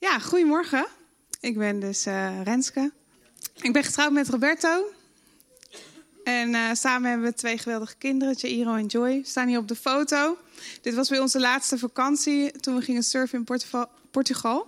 Ja, 0.00 0.18
goedemorgen. 0.18 0.86
Ik 1.40 1.58
ben 1.58 1.80
dus 1.80 2.06
uh, 2.06 2.42
Renske. 2.42 2.92
Ik 3.60 3.72
ben 3.72 3.84
getrouwd 3.84 4.12
met 4.12 4.28
Roberto. 4.28 4.84
En 6.24 6.48
uh, 6.48 6.70
samen 6.72 7.10
hebben 7.10 7.28
we 7.28 7.34
twee 7.34 7.58
geweldige 7.58 7.94
kinderen, 7.98 8.34
Jairo 8.34 8.74
en 8.74 8.86
Joy. 8.86 9.22
Staan 9.24 9.48
hier 9.48 9.58
op 9.58 9.68
de 9.68 9.76
foto. 9.76 10.38
Dit 10.82 10.94
was 10.94 11.08
bij 11.08 11.18
onze 11.18 11.40
laatste 11.40 11.78
vakantie 11.78 12.50
toen 12.50 12.74
we 12.74 12.82
gingen 12.82 13.02
surfen 13.02 13.38
in 13.38 13.58
Portugal. 14.10 14.66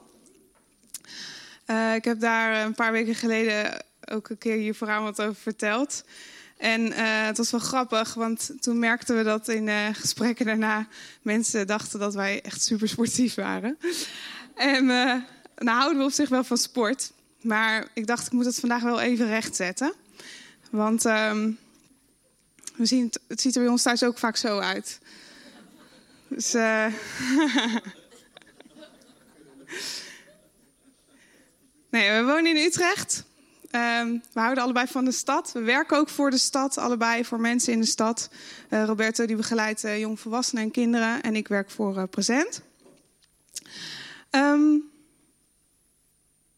Uh, 1.66 1.94
ik 1.94 2.04
heb 2.04 2.20
daar 2.20 2.64
een 2.64 2.74
paar 2.74 2.92
weken 2.92 3.14
geleden 3.14 3.84
ook 4.10 4.28
een 4.28 4.38
keer 4.38 4.56
hier 4.56 4.74
vooraan 4.74 5.02
wat 5.02 5.20
over 5.20 5.42
verteld. 5.42 6.04
En 6.56 6.92
het 7.26 7.36
was 7.36 7.50
wel 7.50 7.60
grappig, 7.60 8.14
want 8.14 8.52
toen 8.60 8.78
merkten 8.78 9.16
we 9.16 9.22
dat 9.22 9.48
in 9.48 9.94
gesprekken 9.94 10.46
daarna 10.46 10.86
mensen 11.22 11.66
dachten 11.66 11.98
dat 11.98 12.14
wij 12.14 12.42
echt 12.42 12.62
super 12.62 12.88
sportief 12.88 13.34
waren. 13.34 13.78
En 14.54 14.84
uh, 14.84 15.14
nou 15.56 15.78
houden 15.78 15.98
we 15.98 16.04
op 16.04 16.12
zich 16.12 16.28
wel 16.28 16.44
van 16.44 16.56
sport. 16.56 17.12
Maar 17.40 17.88
ik 17.94 18.06
dacht, 18.06 18.26
ik 18.26 18.32
moet 18.32 18.44
het 18.44 18.60
vandaag 18.60 18.82
wel 18.82 19.00
even 19.00 19.26
rechtzetten. 19.26 19.94
Want 20.70 21.04
um, 21.04 21.58
we 22.76 22.86
zien 22.86 23.04
het, 23.04 23.20
het, 23.28 23.40
ziet 23.40 23.54
er 23.54 23.62
bij 23.62 23.70
ons 23.70 23.82
thuis 23.82 24.04
ook 24.04 24.18
vaak 24.18 24.36
zo 24.36 24.58
uit. 24.58 24.98
Dus. 26.28 26.54
Uh... 26.54 26.86
nee, 31.90 32.10
we 32.10 32.22
wonen 32.24 32.56
in 32.56 32.56
Utrecht. 32.56 33.24
Um, 33.70 34.22
we 34.32 34.40
houden 34.40 34.64
allebei 34.64 34.86
van 34.86 35.04
de 35.04 35.12
stad. 35.12 35.52
We 35.52 35.60
werken 35.60 35.96
ook 35.96 36.08
voor 36.08 36.30
de 36.30 36.38
stad, 36.38 36.78
allebei 36.78 37.24
voor 37.24 37.40
mensen 37.40 37.72
in 37.72 37.80
de 37.80 37.86
stad. 37.86 38.30
Uh, 38.70 38.84
Roberto 38.84 39.26
die 39.26 39.36
begeleidt 39.36 39.84
uh, 39.84 39.98
jongvolwassenen 39.98 40.64
en 40.64 40.70
kinderen. 40.70 41.22
En 41.22 41.36
ik 41.36 41.48
werk 41.48 41.70
voor 41.70 42.08
Present. 42.08 42.62
Um, 44.34 44.90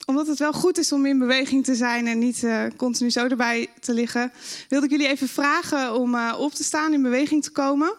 omdat 0.07 0.27
het 0.27 0.39
wel 0.39 0.53
goed 0.53 0.79
is 0.79 0.93
om 0.93 1.07
in 1.07 1.19
beweging 1.19 1.65
te 1.65 1.75
zijn 1.75 2.07
en 2.07 2.19
niet 2.19 2.43
uh, 2.43 2.65
continu 2.77 3.11
zo 3.11 3.27
erbij 3.27 3.69
te 3.81 3.93
liggen, 3.95 4.33
wilde 4.69 4.87
ik 4.87 4.93
jullie 4.93 5.09
even 5.09 5.29
vragen 5.29 5.95
om 5.95 6.15
uh, 6.15 6.35
op 6.39 6.55
te 6.55 6.65
staan, 6.65 6.93
in 6.93 7.03
beweging 7.03 7.43
te 7.43 7.51
komen. 7.51 7.95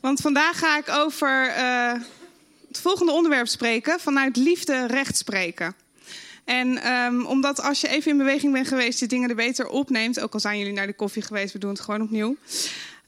Want 0.00 0.20
vandaag 0.20 0.58
ga 0.58 0.78
ik 0.78 0.88
over 0.88 1.48
uh, 1.48 1.92
het 2.68 2.80
volgende 2.80 3.12
onderwerp 3.12 3.46
spreken: 3.46 4.00
vanuit 4.00 4.36
liefde 4.36 4.86
recht 4.86 5.16
spreken. 5.16 5.74
En 6.44 6.92
um, 6.92 7.26
omdat 7.26 7.62
als 7.62 7.80
je 7.80 7.88
even 7.88 8.10
in 8.10 8.18
beweging 8.18 8.52
bent 8.52 8.68
geweest, 8.68 9.00
je 9.00 9.06
dingen 9.06 9.28
er 9.28 9.34
beter 9.34 9.66
opneemt, 9.66 10.20
ook 10.20 10.34
al 10.34 10.40
zijn 10.40 10.58
jullie 10.58 10.72
naar 10.72 10.86
de 10.86 10.92
koffie 10.92 11.22
geweest, 11.22 11.52
we 11.52 11.58
doen 11.58 11.70
het 11.70 11.80
gewoon 11.80 12.02
opnieuw. 12.02 12.36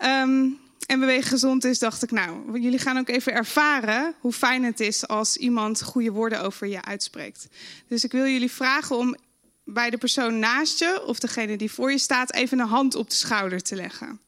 Um, 0.05 0.59
en 0.91 1.01
bewegen 1.01 1.29
gezond 1.29 1.65
is, 1.65 1.79
dacht 1.79 2.03
ik, 2.03 2.11
nou, 2.11 2.61
jullie 2.61 2.79
gaan 2.79 2.99
ook 2.99 3.09
even 3.09 3.33
ervaren 3.33 4.15
hoe 4.21 4.33
fijn 4.33 4.65
het 4.65 4.81
is 4.81 5.07
als 5.07 5.37
iemand 5.37 5.83
goede 5.83 6.11
woorden 6.11 6.43
over 6.43 6.67
je 6.67 6.85
uitspreekt. 6.85 7.49
Dus 7.89 8.05
ik 8.05 8.13
wil 8.13 8.27
jullie 8.27 8.51
vragen 8.51 8.97
om 8.97 9.17
bij 9.65 9.91
de 9.91 9.99
persoon 9.99 10.39
naast 10.39 10.79
je 10.79 11.03
of 11.07 11.19
degene 11.19 11.57
die 11.57 11.71
voor 11.71 11.91
je 11.91 11.99
staat 11.99 12.33
even 12.33 12.59
een 12.59 12.67
hand 12.67 12.95
op 12.95 13.09
de 13.11 13.17
schouder 13.17 13.63
te 13.63 13.77
leggen. 13.77 14.21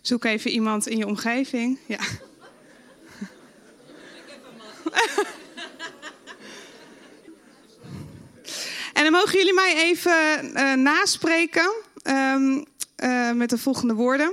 Zoek 0.00 0.24
even 0.24 0.50
iemand 0.50 0.86
in 0.86 0.98
je 0.98 1.06
omgeving. 1.06 1.78
Ja. 1.86 1.98
en 8.92 9.02
dan 9.02 9.12
mogen 9.12 9.38
jullie 9.38 9.54
mij 9.54 9.74
even 9.76 10.50
uh, 10.54 10.72
naspreken 10.72 11.72
um, 12.04 12.64
uh, 13.02 13.32
met 13.32 13.50
de 13.50 13.58
volgende 13.58 13.94
woorden. 13.94 14.32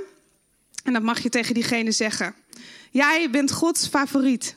En 0.83 0.93
dat 0.93 1.01
mag 1.01 1.19
je 1.19 1.29
tegen 1.29 1.53
diegene 1.53 1.91
zeggen. 1.91 2.35
Jij 2.91 3.29
bent 3.29 3.51
Gods 3.51 3.87
favoriet. 3.87 4.55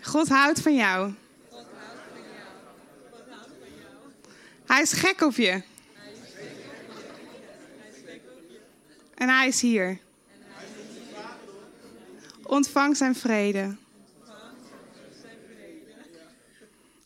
God 0.00 0.28
houdt 0.28 0.60
van 0.60 0.74
jou. 0.74 1.12
Hij 4.66 4.82
is 4.82 4.92
gek 4.92 5.20
op 5.20 5.36
je. 5.36 5.62
En 9.14 9.28
hij 9.28 9.46
is 9.46 9.60
hier. 9.60 9.98
Ontvang 12.42 12.96
zijn 12.96 13.14
vrede. 13.14 13.76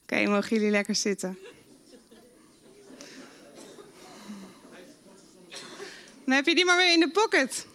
Oké, 0.03 0.26
mogen 0.26 0.56
jullie 0.56 0.70
lekker 0.70 0.94
zitten. 0.94 1.38
Dan 6.30 6.38
heb 6.38 6.48
je 6.48 6.54
die 6.54 6.64
maar 6.64 6.76
weer 6.76 6.92
in 6.92 7.00
de 7.00 7.10
pocket. 7.10 7.66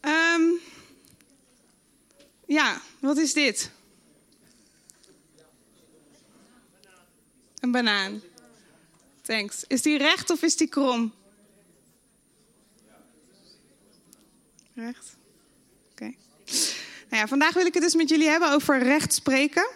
Um, 0.00 0.60
ja, 2.46 2.82
wat 2.98 3.16
is 3.16 3.32
dit? 3.32 3.70
Een 7.60 7.70
banaan. 7.70 8.22
Thanks. 9.22 9.64
Is 9.66 9.82
die 9.82 9.98
recht 9.98 10.30
of 10.30 10.42
is 10.42 10.56
die 10.56 10.68
krom? 10.68 11.14
Recht. 14.74 15.16
Oké. 15.90 16.14
Nou 17.08 17.22
ja, 17.22 17.26
vandaag 17.26 17.54
wil 17.54 17.66
ik 17.66 17.74
het 17.74 17.82
dus 17.82 17.94
met 17.94 18.08
jullie 18.08 18.28
hebben 18.28 18.52
over 18.52 18.82
recht 18.82 19.14
spreken. 19.14 19.68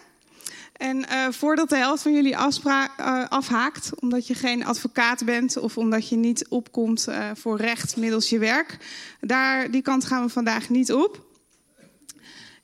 En 0.77 0.97
uh, 0.97 1.29
voordat 1.29 1.69
de 1.69 1.77
helft 1.77 2.03
van 2.03 2.13
jullie 2.13 2.33
uh, 2.33 3.25
afhaakt, 3.27 3.99
omdat 3.99 4.27
je 4.27 4.33
geen 4.33 4.65
advocaat 4.65 5.25
bent 5.25 5.57
of 5.57 5.77
omdat 5.77 6.09
je 6.09 6.15
niet 6.15 6.47
opkomt 6.47 7.07
uh, 7.07 7.31
voor 7.33 7.57
recht 7.57 7.97
middels 7.97 8.29
je 8.29 8.39
werk, 8.39 8.77
daar, 9.19 9.71
die 9.71 9.81
kant 9.81 10.05
gaan 10.05 10.23
we 10.23 10.29
vandaag 10.29 10.69
niet 10.69 10.93
op. 10.93 11.25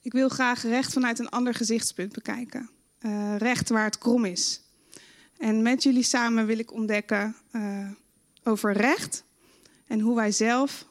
Ik 0.01 0.11
wil 0.11 0.29
graag 0.29 0.63
recht 0.63 0.94
vanuit 0.94 1.19
een 1.19 1.29
ander 1.29 1.53
gezichtspunt 1.53 2.11
bekijken. 2.11 2.69
recht 3.38 3.69
waar 3.69 3.85
het 3.85 3.97
krom 3.97 4.25
is. 4.25 4.61
En 5.38 5.61
met 5.61 5.83
jullie 5.83 6.03
samen 6.03 6.45
wil 6.45 6.59
ik 6.59 6.73
ontdekken 6.73 7.35
over 8.43 8.73
recht 8.73 9.23
en 9.88 9.99
hoe 9.99 10.16
wij 10.16 10.31
zelf 10.31 10.85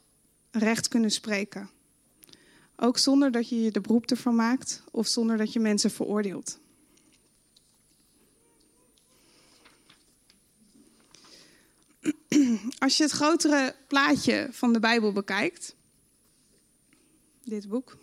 recht 0.51 0.89
kunnen 0.89 1.11
spreken. 1.11 1.71
Ook 2.77 2.99
zonder 2.99 3.33
dat 3.33 3.49
je 3.49 3.63
je 3.63 3.71
de 3.71 3.81
beroep 3.81 4.11
ervan 4.11 4.35
maakt 4.35 4.83
of 4.91 5.07
zonder 5.07 5.37
dat 5.37 5.53
je 5.53 5.61
mensen 5.61 5.91
veroordeelt. 5.91 6.60
Als 12.79 12.97
je 12.97 13.03
het 13.03 13.13
grotere 13.13 13.75
plaatje 13.87 14.49
van 14.51 14.73
de 14.73 14.81
Bijbel 14.81 15.13
bekijkt, 15.13 15.75
dit 17.45 17.69
boek, 17.69 17.97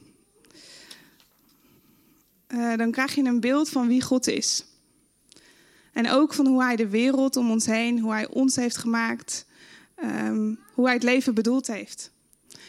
uh, 2.47 2.75
dan 2.75 2.91
krijg 2.91 3.15
je 3.15 3.23
een 3.23 3.39
beeld 3.39 3.69
van 3.69 3.87
wie 3.87 4.01
God 4.01 4.27
is. 4.27 4.65
En 5.93 6.09
ook 6.09 6.33
van 6.33 6.47
hoe 6.47 6.63
Hij 6.63 6.75
de 6.75 6.87
wereld 6.87 7.35
om 7.35 7.51
ons 7.51 7.65
heen, 7.65 7.99
hoe 7.99 8.11
Hij 8.11 8.27
ons 8.27 8.55
heeft 8.55 8.77
gemaakt, 8.77 9.45
um, 10.03 10.59
hoe 10.73 10.85
Hij 10.85 10.93
het 10.93 11.03
leven 11.03 11.33
bedoeld 11.33 11.67
heeft. 11.67 12.11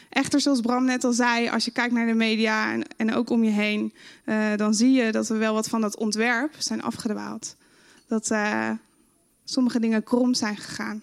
Echter, 0.09 0.41
zoals 0.41 0.60
Bram 0.60 0.84
net 0.84 1.04
al 1.04 1.12
zei, 1.12 1.48
als 1.48 1.65
je 1.65 1.71
kijkt 1.71 1.94
naar 1.94 2.06
de 2.06 2.15
media 2.15 2.72
en, 2.72 2.82
en 2.97 3.15
ook 3.15 3.31
om 3.31 3.44
je 3.44 3.50
heen, 3.50 3.94
uh, 4.25 4.56
dan 4.56 4.75
zie 4.75 4.93
je 4.93 5.12
dat 5.12 5.28
we 5.28 5.37
wel 5.37 5.54
wat 5.54 5.69
van 5.69 5.81
dat 5.81 5.97
ontwerp 5.97 6.54
zijn 6.59 6.82
afgedwaald. 6.82 7.56
Dat 8.06 8.31
uh, 8.31 8.71
sommige 9.44 9.81
dingen 9.81 10.03
krom 10.03 10.34
zijn 10.34 10.56
gegaan. 10.56 11.03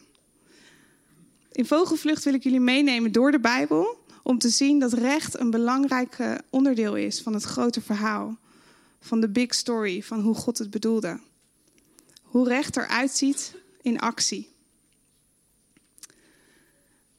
In 1.55 1.65
vogelvlucht 1.65 2.23
wil 2.23 2.33
ik 2.33 2.43
jullie 2.43 2.59
meenemen 2.59 3.11
door 3.11 3.31
de 3.31 3.39
Bijbel 3.39 4.03
om 4.23 4.37
te 4.37 4.49
zien 4.49 4.79
dat 4.79 4.93
recht 4.93 5.39
een 5.39 5.49
belangrijk 5.49 6.17
onderdeel 6.49 6.95
is 6.95 7.21
van 7.21 7.33
het 7.33 7.43
grote 7.43 7.81
verhaal. 7.81 8.37
Van 8.99 9.21
de 9.21 9.29
big 9.29 9.53
story, 9.53 10.03
van 10.03 10.21
hoe 10.21 10.35
God 10.35 10.57
het 10.57 10.69
bedoelde. 10.69 11.19
Hoe 12.21 12.47
recht 12.47 12.77
eruit 12.77 13.11
ziet 13.11 13.55
in 13.81 13.99
actie. 13.99 14.49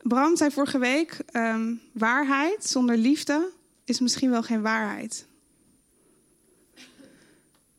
Bram 0.03 0.37
zei 0.37 0.51
vorige 0.51 0.79
week: 0.79 1.19
um, 1.33 1.81
waarheid 1.93 2.65
zonder 2.65 2.97
liefde 2.97 3.51
is 3.85 4.01
misschien 4.01 4.31
wel 4.31 4.43
geen 4.43 4.63
waarheid. 4.63 5.27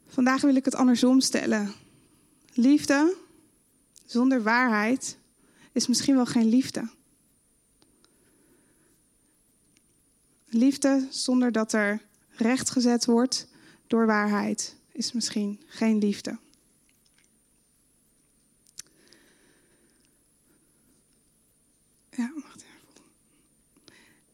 Vandaag 0.07 0.41
wil 0.41 0.55
ik 0.55 0.65
het 0.65 0.75
andersom 0.75 1.19
stellen. 1.19 1.73
Liefde 2.53 3.15
zonder 4.05 4.43
waarheid 4.43 5.17
is 5.77 5.87
misschien 5.87 6.15
wel 6.15 6.25
geen 6.25 6.49
liefde. 6.49 6.89
Liefde 10.49 11.07
zonder 11.09 11.51
dat 11.51 11.73
er 11.73 12.01
recht 12.29 12.69
gezet 12.69 13.05
wordt 13.05 13.47
door 13.87 14.05
waarheid 14.05 14.75
is 14.91 15.11
misschien 15.11 15.61
geen 15.67 15.97
liefde. 15.97 16.37
Ja, 22.09 22.31
wacht 22.35 22.61
even. 22.61 23.03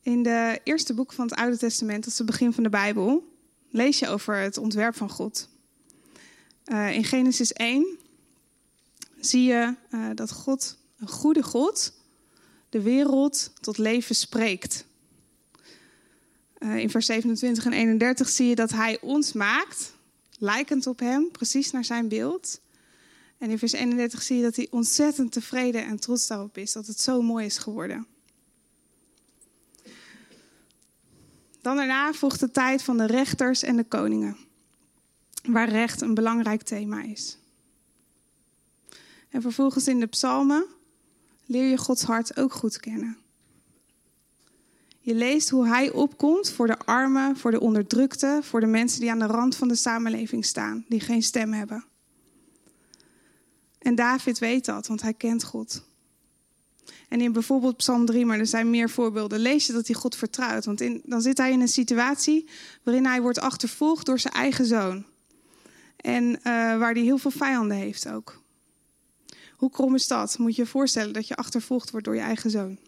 In 0.01 0.23
de 0.23 0.61
eerste 0.63 0.93
boek 0.93 1.13
van 1.13 1.25
het 1.25 1.35
Oude 1.35 1.57
Testament, 1.57 2.03
dat 2.03 2.11
is 2.11 2.17
het 2.17 2.27
begin 2.27 2.53
van 2.53 2.63
de 2.63 2.69
Bijbel, 2.69 3.37
lees 3.69 3.99
je 3.99 4.07
over 4.07 4.35
het 4.35 4.57
ontwerp 4.57 4.95
van 4.95 5.09
God. 5.09 5.49
Uh, 6.65 6.95
in 6.95 7.03
Genesis 7.03 7.53
1 7.53 7.97
zie 9.19 9.43
je 9.43 9.75
uh, 9.91 10.09
dat 10.15 10.31
God 10.31 10.81
een 11.03 11.09
goede 11.09 11.43
God, 11.43 11.93
de 12.69 12.81
wereld 12.81 13.51
tot 13.61 13.77
leven 13.77 14.15
spreekt. 14.15 14.85
Uh, 16.59 16.77
in 16.77 16.89
vers 16.89 17.05
27 17.05 17.65
en 17.65 17.73
31 17.73 18.29
zie 18.29 18.47
je 18.47 18.55
dat 18.55 18.71
hij 18.71 19.01
ons 19.01 19.33
maakt, 19.33 19.93
lijkend 20.37 20.87
op 20.87 20.99
hem, 20.99 21.31
precies 21.31 21.71
naar 21.71 21.85
zijn 21.85 22.07
beeld. 22.07 22.61
En 23.37 23.49
in 23.49 23.57
vers 23.57 23.71
31 23.71 24.21
zie 24.21 24.37
je 24.37 24.43
dat 24.43 24.55
hij 24.55 24.67
ontzettend 24.71 25.31
tevreden 25.31 25.85
en 25.85 25.99
trots 25.99 26.27
daarop 26.27 26.57
is 26.57 26.71
dat 26.71 26.87
het 26.87 26.99
zo 26.99 27.21
mooi 27.21 27.45
is 27.45 27.57
geworden. 27.57 28.07
Dan 31.61 31.75
daarna 31.75 32.13
volgt 32.13 32.39
de 32.39 32.51
tijd 32.51 32.83
van 32.83 32.97
de 32.97 33.05
rechters 33.05 33.63
en 33.63 33.75
de 33.75 33.83
koningen, 33.83 34.37
waar 35.43 35.69
recht 35.69 36.01
een 36.01 36.13
belangrijk 36.13 36.61
thema 36.61 37.03
is. 37.03 37.37
En 39.29 39.41
vervolgens 39.41 39.87
in 39.87 39.99
de 39.99 40.07
psalmen 40.07 40.65
leer 41.45 41.69
je 41.69 41.77
Gods 41.77 42.03
hart 42.03 42.37
ook 42.37 42.53
goed 42.53 42.79
kennen. 42.79 43.17
Je 44.99 45.13
leest 45.13 45.49
hoe 45.49 45.67
hij 45.67 45.91
opkomt 45.91 46.51
voor 46.51 46.67
de 46.67 46.77
armen, 46.77 47.37
voor 47.37 47.51
de 47.51 47.59
onderdrukten, 47.59 48.43
voor 48.43 48.59
de 48.59 48.65
mensen 48.65 48.99
die 48.99 49.11
aan 49.11 49.19
de 49.19 49.25
rand 49.25 49.55
van 49.55 49.67
de 49.67 49.75
samenleving 49.75 50.45
staan, 50.45 50.85
die 50.87 50.99
geen 50.99 51.23
stem 51.23 51.53
hebben. 51.53 51.85
En 53.79 53.95
David 53.95 54.39
weet 54.39 54.65
dat, 54.65 54.87
want 54.87 55.01
hij 55.01 55.13
kent 55.13 55.43
God. 55.43 55.83
En 57.09 57.21
in 57.21 57.31
bijvoorbeeld 57.31 57.77
Psalm 57.77 58.05
3, 58.05 58.25
maar 58.25 58.39
er 58.39 58.47
zijn 58.47 58.69
meer 58.69 58.89
voorbeelden, 58.89 59.39
lees 59.39 59.65
je 59.65 59.73
dat 59.73 59.87
hij 59.87 59.95
God 59.95 60.15
vertrouwt. 60.15 60.65
Want 60.65 60.81
in, 60.81 61.01
dan 61.05 61.21
zit 61.21 61.37
hij 61.37 61.51
in 61.51 61.61
een 61.61 61.67
situatie 61.67 62.49
waarin 62.83 63.05
hij 63.05 63.21
wordt 63.21 63.39
achtervolgd 63.39 64.05
door 64.05 64.19
zijn 64.19 64.33
eigen 64.33 64.65
zoon. 64.65 65.05
En 65.95 66.23
uh, 66.23 66.43
waar 66.77 66.93
hij 66.93 67.01
heel 67.01 67.17
veel 67.17 67.31
vijanden 67.31 67.77
heeft 67.77 68.09
ook. 68.09 68.42
Hoe 69.63 69.71
krom 69.71 69.95
is 69.95 70.07
dat? 70.07 70.37
Moet 70.37 70.55
je 70.55 70.61
je 70.61 70.67
voorstellen 70.67 71.13
dat 71.13 71.27
je 71.27 71.35
achtervolgd 71.35 71.91
wordt 71.91 72.05
door 72.05 72.15
je 72.15 72.21
eigen 72.21 72.49
zoon. 72.49 72.79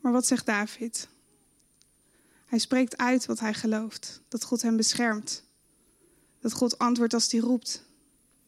Maar 0.00 0.12
wat 0.12 0.26
zegt 0.26 0.46
David? 0.46 1.08
Hij 2.46 2.58
spreekt 2.58 2.96
uit 2.96 3.26
wat 3.26 3.40
hij 3.40 3.54
gelooft. 3.54 4.20
Dat 4.28 4.44
God 4.44 4.62
hem 4.62 4.76
beschermt. 4.76 5.44
Dat 6.40 6.52
God 6.52 6.78
antwoordt 6.78 7.14
als 7.14 7.30
hij 7.30 7.40
roept. 7.40 7.84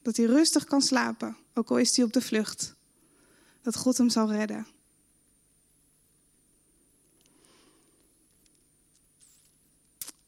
Dat 0.03 0.17
hij 0.17 0.27
rustig 0.27 0.65
kan 0.65 0.83
slapen, 0.83 1.37
ook 1.55 1.71
al 1.71 1.79
is 1.79 1.97
hij 1.97 2.05
op 2.05 2.13
de 2.13 2.21
vlucht. 2.21 2.75
Dat 3.61 3.77
God 3.77 3.99
hem 3.99 4.11
zal 4.11 4.33
redden. 4.33 4.67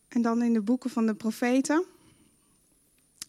En 0.09 0.23
dan 0.23 0.43
in 0.43 0.53
de 0.53 0.63
boeken 0.63 0.91
van 0.91 1.07
de 1.07 1.15
profeten 1.15 1.85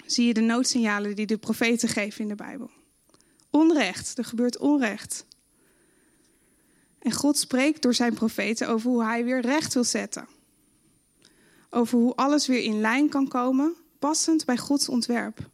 zie 0.06 0.26
je 0.28 0.34
de 0.34 0.42
noodsignalen 0.42 1.16
die 1.16 1.26
de 1.26 1.38
profeten 1.38 1.90
geven 1.90 2.22
in 2.22 2.28
de 2.28 2.36
Bijbel. 2.36 2.70
Onrecht, 3.50 4.18
er 4.18 4.26
gebeurt 4.26 4.58
onrecht. 4.58 5.26
En 7.00 7.12
God 7.12 7.38
spreekt 7.38 7.82
door 7.82 7.94
zijn 7.94 8.14
profeten 8.14 8.68
over 8.68 8.90
hoe 8.90 9.04
hij 9.04 9.24
weer 9.24 9.42
recht 9.42 9.74
wil 9.74 9.84
zetten. 9.84 10.28
Over 11.70 12.00
hoe 12.00 12.16
alles 12.16 12.48
weer 12.48 12.64
in 12.64 12.80
lijn 12.80 13.10
kan 13.10 13.28
komen, 13.28 13.76
passend 14.00 14.46
bij 14.46 14.58
Gods 14.58 14.90
ontwerp. 14.90 15.50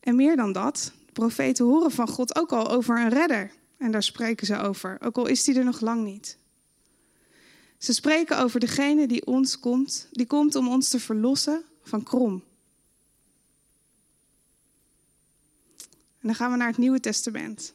En 0.00 0.16
meer 0.16 0.36
dan 0.36 0.52
dat, 0.52 0.92
de 1.06 1.12
profeten 1.12 1.64
horen 1.64 1.90
van 1.90 2.08
God 2.08 2.36
ook 2.36 2.52
al 2.52 2.70
over 2.70 3.00
een 3.00 3.08
redder. 3.08 3.52
En 3.76 3.90
daar 3.90 4.02
spreken 4.02 4.46
ze 4.46 4.58
over, 4.58 4.98
ook 5.00 5.16
al 5.16 5.26
is 5.26 5.44
die 5.44 5.58
er 5.58 5.64
nog 5.64 5.80
lang 5.80 6.04
niet. 6.04 6.38
Ze 7.78 7.92
spreken 7.92 8.38
over 8.38 8.60
degene 8.60 9.06
die 9.06 9.26
ons 9.26 9.60
komt, 9.60 10.08
die 10.10 10.26
komt 10.26 10.54
om 10.54 10.68
ons 10.68 10.88
te 10.88 11.00
verlossen 11.00 11.62
van 11.82 12.02
krom. 12.02 12.42
En 16.24 16.30
dan 16.30 16.38
gaan 16.38 16.50
we 16.50 16.56
naar 16.56 16.68
het 16.68 16.78
Nieuwe 16.78 17.00
Testament. 17.00 17.74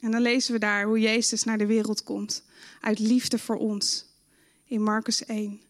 En 0.00 0.10
dan 0.10 0.20
lezen 0.20 0.52
we 0.52 0.58
daar 0.58 0.84
hoe 0.84 1.00
Jezus 1.00 1.44
naar 1.44 1.58
de 1.58 1.66
wereld 1.66 2.02
komt. 2.02 2.44
Uit 2.80 2.98
liefde 2.98 3.38
voor 3.38 3.56
ons. 3.56 4.06
In 4.64 4.82
Marcus 4.82 5.24
1. 5.24 5.60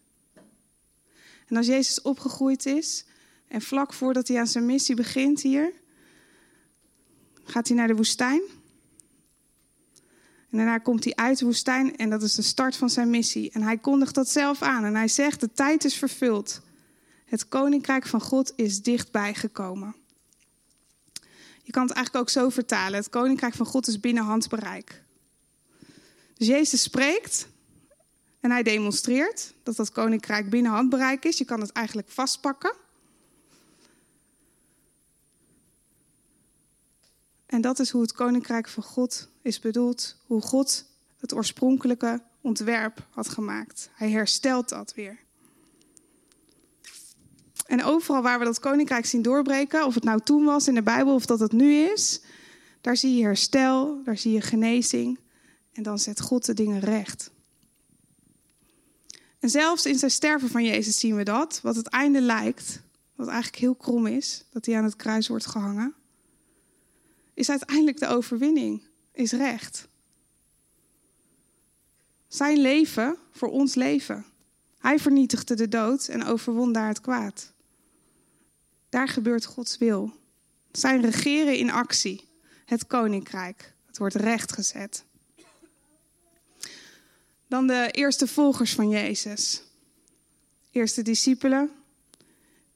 En 1.47 1.57
als 1.57 1.65
Jezus 1.65 2.01
opgegroeid 2.01 2.65
is. 2.65 3.05
En 3.47 3.61
vlak 3.61 3.93
voordat 3.93 4.27
hij 4.27 4.39
aan 4.39 4.47
zijn 4.47 4.65
missie 4.65 4.95
begint 4.95 5.41
hier. 5.41 5.73
Gaat 7.43 7.67
hij 7.67 7.77
naar 7.77 7.87
de 7.87 7.95
woestijn. 7.95 8.41
En 10.49 10.57
daarna 10.57 10.77
komt 10.77 11.03
hij 11.03 11.15
uit 11.15 11.39
de 11.39 11.45
woestijn. 11.45 11.97
En 11.97 12.09
dat 12.09 12.21
is 12.21 12.35
de 12.35 12.41
start 12.41 12.75
van 12.75 12.89
zijn 12.89 13.09
missie. 13.09 13.51
En 13.51 13.61
hij 13.61 13.77
kondigt 13.77 14.15
dat 14.15 14.29
zelf 14.29 14.61
aan. 14.61 14.83
En 14.83 14.95
hij 14.95 15.07
zegt: 15.07 15.39
De 15.39 15.51
tijd 15.51 15.85
is 15.85 15.95
vervuld. 15.95 16.61
Het 17.25 17.47
koninkrijk 17.47 18.07
van 18.07 18.21
God 18.21 18.53
is 18.55 18.81
dichtbij 18.81 19.33
gekomen. 19.33 19.95
Je 21.65 21.71
kan 21.71 21.85
het 21.85 21.95
eigenlijk 21.95 22.25
ook 22.25 22.29
zo 22.29 22.49
vertalen. 22.49 22.99
Het 22.99 23.09
koninkrijk 23.09 23.53
van 23.53 23.65
God 23.65 23.87
is 23.87 23.99
binnen 23.99 24.23
handbereik. 24.23 25.03
Dus 26.33 26.47
Jezus 26.47 26.81
spreekt 26.81 27.47
en 28.39 28.51
hij 28.51 28.63
demonstreert 28.63 29.53
dat 29.63 29.75
dat 29.75 29.91
koninkrijk 29.91 30.49
binnen 30.49 30.71
handbereik 30.71 31.25
is. 31.25 31.37
Je 31.37 31.45
kan 31.45 31.61
het 31.61 31.71
eigenlijk 31.71 32.09
vastpakken. 32.09 32.73
En 37.45 37.61
dat 37.61 37.79
is 37.79 37.89
hoe 37.89 38.01
het 38.01 38.11
koninkrijk 38.11 38.67
van 38.67 38.83
God 38.83 39.27
is 39.41 39.59
bedoeld. 39.59 40.17
Hoe 40.25 40.41
God 40.41 40.85
het 41.17 41.33
oorspronkelijke 41.33 42.21
ontwerp 42.41 43.07
had 43.09 43.29
gemaakt. 43.29 43.89
Hij 43.93 44.09
herstelt 44.09 44.69
dat 44.69 44.93
weer. 44.93 45.24
En 47.65 47.83
overal 47.83 48.21
waar 48.21 48.39
we 48.39 48.45
dat 48.45 48.59
koninkrijk 48.59 49.05
zien 49.05 49.21
doorbreken, 49.21 49.85
of 49.85 49.93
het 49.93 50.03
nou 50.03 50.19
toen 50.23 50.45
was 50.45 50.67
in 50.67 50.75
de 50.75 50.83
Bijbel 50.83 51.13
of 51.13 51.25
dat 51.25 51.39
het 51.39 51.51
nu 51.51 51.73
is, 51.73 52.21
daar 52.81 52.97
zie 52.97 53.15
je 53.15 53.23
herstel, 53.23 54.01
daar 54.03 54.17
zie 54.17 54.31
je 54.31 54.41
genezing. 54.41 55.19
En 55.73 55.83
dan 55.83 55.99
zet 55.99 56.21
God 56.21 56.45
de 56.45 56.53
dingen 56.53 56.79
recht. 56.79 57.31
En 59.39 59.49
zelfs 59.49 59.85
in 59.85 59.97
zijn 59.97 60.11
sterven 60.11 60.49
van 60.49 60.63
Jezus 60.63 60.99
zien 60.99 61.15
we 61.15 61.23
dat, 61.23 61.59
wat 61.63 61.75
het 61.75 61.87
einde 61.87 62.21
lijkt, 62.21 62.81
wat 63.15 63.27
eigenlijk 63.27 63.57
heel 63.57 63.75
krom 63.75 64.07
is, 64.07 64.45
dat 64.49 64.65
hij 64.65 64.77
aan 64.77 64.83
het 64.83 64.95
kruis 64.95 65.27
wordt 65.27 65.45
gehangen, 65.45 65.93
is 67.33 67.49
uiteindelijk 67.49 67.99
de 67.99 68.07
overwinning, 68.07 68.83
is 69.11 69.31
recht. 69.31 69.87
Zijn 72.27 72.57
leven 72.57 73.17
voor 73.31 73.49
ons 73.49 73.75
leven. 73.75 74.25
Hij 74.77 74.99
vernietigde 74.99 75.55
de 75.55 75.67
dood 75.67 76.07
en 76.07 76.23
overwon 76.23 76.71
daar 76.71 76.87
het 76.87 77.01
kwaad. 77.01 77.53
Daar 78.89 79.07
gebeurt 79.07 79.45
Gods 79.45 79.77
wil. 79.77 80.11
Zijn 80.71 81.01
regeren 81.01 81.57
in 81.57 81.71
actie. 81.71 82.27
Het 82.65 82.87
koninkrijk. 82.87 83.73
Het 83.85 83.97
wordt 83.97 84.15
rechtgezet. 84.15 85.03
Dan 87.47 87.67
de 87.67 87.89
eerste 87.91 88.27
volgers 88.27 88.73
van 88.73 88.89
Jezus. 88.89 89.63
Eerste 90.71 91.01
discipelen. 91.01 91.71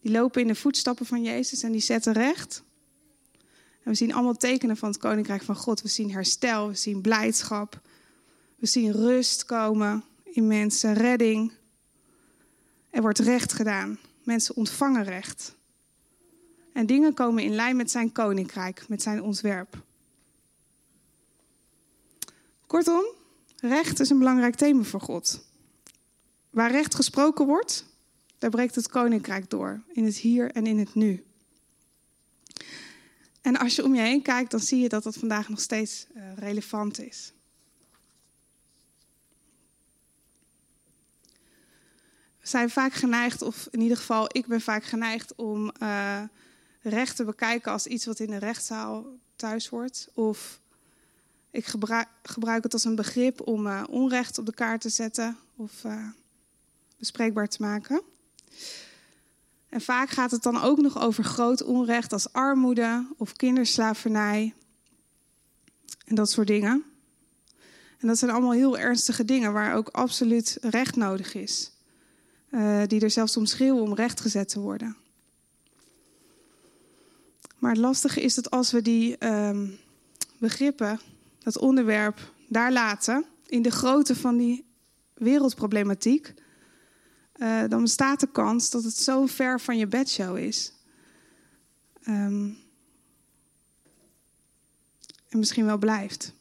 Die 0.01 0.11
lopen 0.11 0.41
in 0.41 0.47
de 0.47 0.55
voetstappen 0.55 1.05
van 1.05 1.23
Jezus 1.23 1.63
en 1.63 1.71
die 1.71 1.81
zetten 1.81 2.13
recht. 2.13 2.63
En 3.83 3.91
we 3.91 3.95
zien 3.95 4.13
allemaal 4.13 4.37
tekenen 4.37 4.77
van 4.77 4.89
het 4.89 4.97
koninkrijk 4.97 5.43
van 5.43 5.55
God. 5.55 5.81
We 5.81 5.87
zien 5.87 6.11
herstel, 6.11 6.67
we 6.67 6.75
zien 6.75 7.01
blijdschap. 7.01 7.81
We 8.55 8.65
zien 8.65 8.91
rust 8.91 9.45
komen 9.45 10.03
in 10.23 10.47
mensen, 10.47 10.93
redding. 10.93 11.51
Er 12.89 13.01
wordt 13.01 13.19
recht 13.19 13.53
gedaan. 13.53 13.99
Mensen 14.23 14.55
ontvangen 14.55 15.03
recht. 15.03 15.55
En 16.73 16.85
dingen 16.85 17.13
komen 17.13 17.43
in 17.43 17.55
lijn 17.55 17.75
met 17.75 17.91
zijn 17.91 18.11
koninkrijk, 18.11 18.87
met 18.87 19.01
zijn 19.01 19.21
ontwerp. 19.21 19.83
Kortom, 22.67 23.05
recht 23.55 23.99
is 23.99 24.09
een 24.09 24.17
belangrijk 24.17 24.55
thema 24.55 24.83
voor 24.83 25.01
God. 25.01 25.47
Waar 26.49 26.71
recht 26.71 26.95
gesproken 26.95 27.45
wordt, 27.45 27.85
daar 28.37 28.49
breekt 28.49 28.75
het 28.75 28.89
koninkrijk 28.89 29.49
door, 29.49 29.81
in 29.91 30.05
het 30.05 30.17
hier 30.17 30.51
en 30.51 30.67
in 30.67 30.79
het 30.79 30.95
nu. 30.95 31.23
En 33.41 33.57
als 33.57 33.75
je 33.75 33.83
om 33.83 33.95
je 33.95 34.01
heen 34.01 34.21
kijkt, 34.21 34.51
dan 34.51 34.59
zie 34.59 34.79
je 34.79 34.89
dat 34.89 35.03
dat 35.03 35.15
vandaag 35.15 35.49
nog 35.49 35.59
steeds 35.59 36.07
uh, 36.15 36.23
relevant 36.35 36.99
is. 36.99 37.33
We 42.39 42.47
zijn 42.47 42.69
vaak 42.69 42.93
geneigd, 42.93 43.41
of 43.41 43.67
in 43.71 43.81
ieder 43.81 43.97
geval 43.97 44.27
ik 44.31 44.47
ben 44.47 44.61
vaak 44.61 44.83
geneigd 44.83 45.35
om 45.35 45.71
uh, 45.81 46.21
recht 46.89 47.15
te 47.15 47.23
bekijken 47.23 47.71
als 47.71 47.87
iets 47.87 48.05
wat 48.05 48.19
in 48.19 48.29
de 48.29 48.37
rechtszaal 48.37 49.05
thuis 49.35 49.67
hoort. 49.67 50.07
Of 50.13 50.59
ik 51.51 51.65
gebruik, 51.65 52.63
het 52.63 52.73
als 52.73 52.83
een 52.83 52.95
begrip 52.95 53.47
om 53.47 53.67
uh, 53.67 53.83
onrecht 53.89 54.37
op 54.37 54.45
de 54.45 54.53
kaart 54.53 54.81
te 54.81 54.89
zetten 54.89 55.37
of 55.55 55.83
uh, 55.83 56.07
bespreekbaar 56.97 57.47
te 57.47 57.61
maken. 57.61 58.01
En 59.69 59.81
vaak 59.81 60.09
gaat 60.09 60.31
het 60.31 60.43
dan 60.43 60.61
ook 60.61 60.81
nog 60.81 60.99
over 61.01 61.23
groot 61.23 61.63
onrecht 61.63 62.13
als 62.13 62.33
armoede 62.33 63.07
of 63.17 63.33
kinderslavernij 63.33 64.53
en 66.05 66.15
dat 66.15 66.29
soort 66.29 66.47
dingen. 66.47 66.83
En 67.99 68.07
dat 68.07 68.17
zijn 68.17 68.31
allemaal 68.31 68.51
heel 68.51 68.77
ernstige 68.77 69.25
dingen 69.25 69.53
waar 69.53 69.75
ook 69.75 69.89
absoluut 69.89 70.57
recht 70.61 70.95
nodig 70.95 71.33
is. 71.33 71.71
Uh, 72.51 72.81
die 72.87 73.01
er 73.01 73.09
zelfs 73.09 73.37
om 73.37 73.45
schreeuwen 73.45 73.83
om 73.83 73.93
rechtgezet 73.93 74.49
te 74.49 74.59
worden. 74.59 74.97
Maar 77.59 77.71
het 77.71 77.79
lastige 77.79 78.21
is 78.21 78.35
dat 78.35 78.49
als 78.49 78.71
we 78.71 78.81
die 78.81 79.17
ehm, 79.17 79.67
begrippen, 80.37 80.99
dat 81.39 81.57
onderwerp, 81.57 82.33
daar 82.47 82.71
laten, 82.71 83.25
in 83.45 83.61
de 83.61 83.71
grootte 83.71 84.15
van 84.15 84.37
die 84.37 84.65
wereldproblematiek, 85.13 86.33
uh, 87.35 87.63
dan 87.67 87.81
bestaat 87.81 88.19
de 88.19 88.31
kans 88.31 88.69
dat 88.69 88.83
het 88.83 88.95
zo 88.95 89.25
ver 89.25 89.59
van 89.59 89.77
je 89.77 89.87
bedshow 89.87 90.37
is. 90.37 90.73
Um, 92.07 92.57
en 95.29 95.39
misschien 95.39 95.65
wel 95.65 95.77
blijft. 95.77 96.33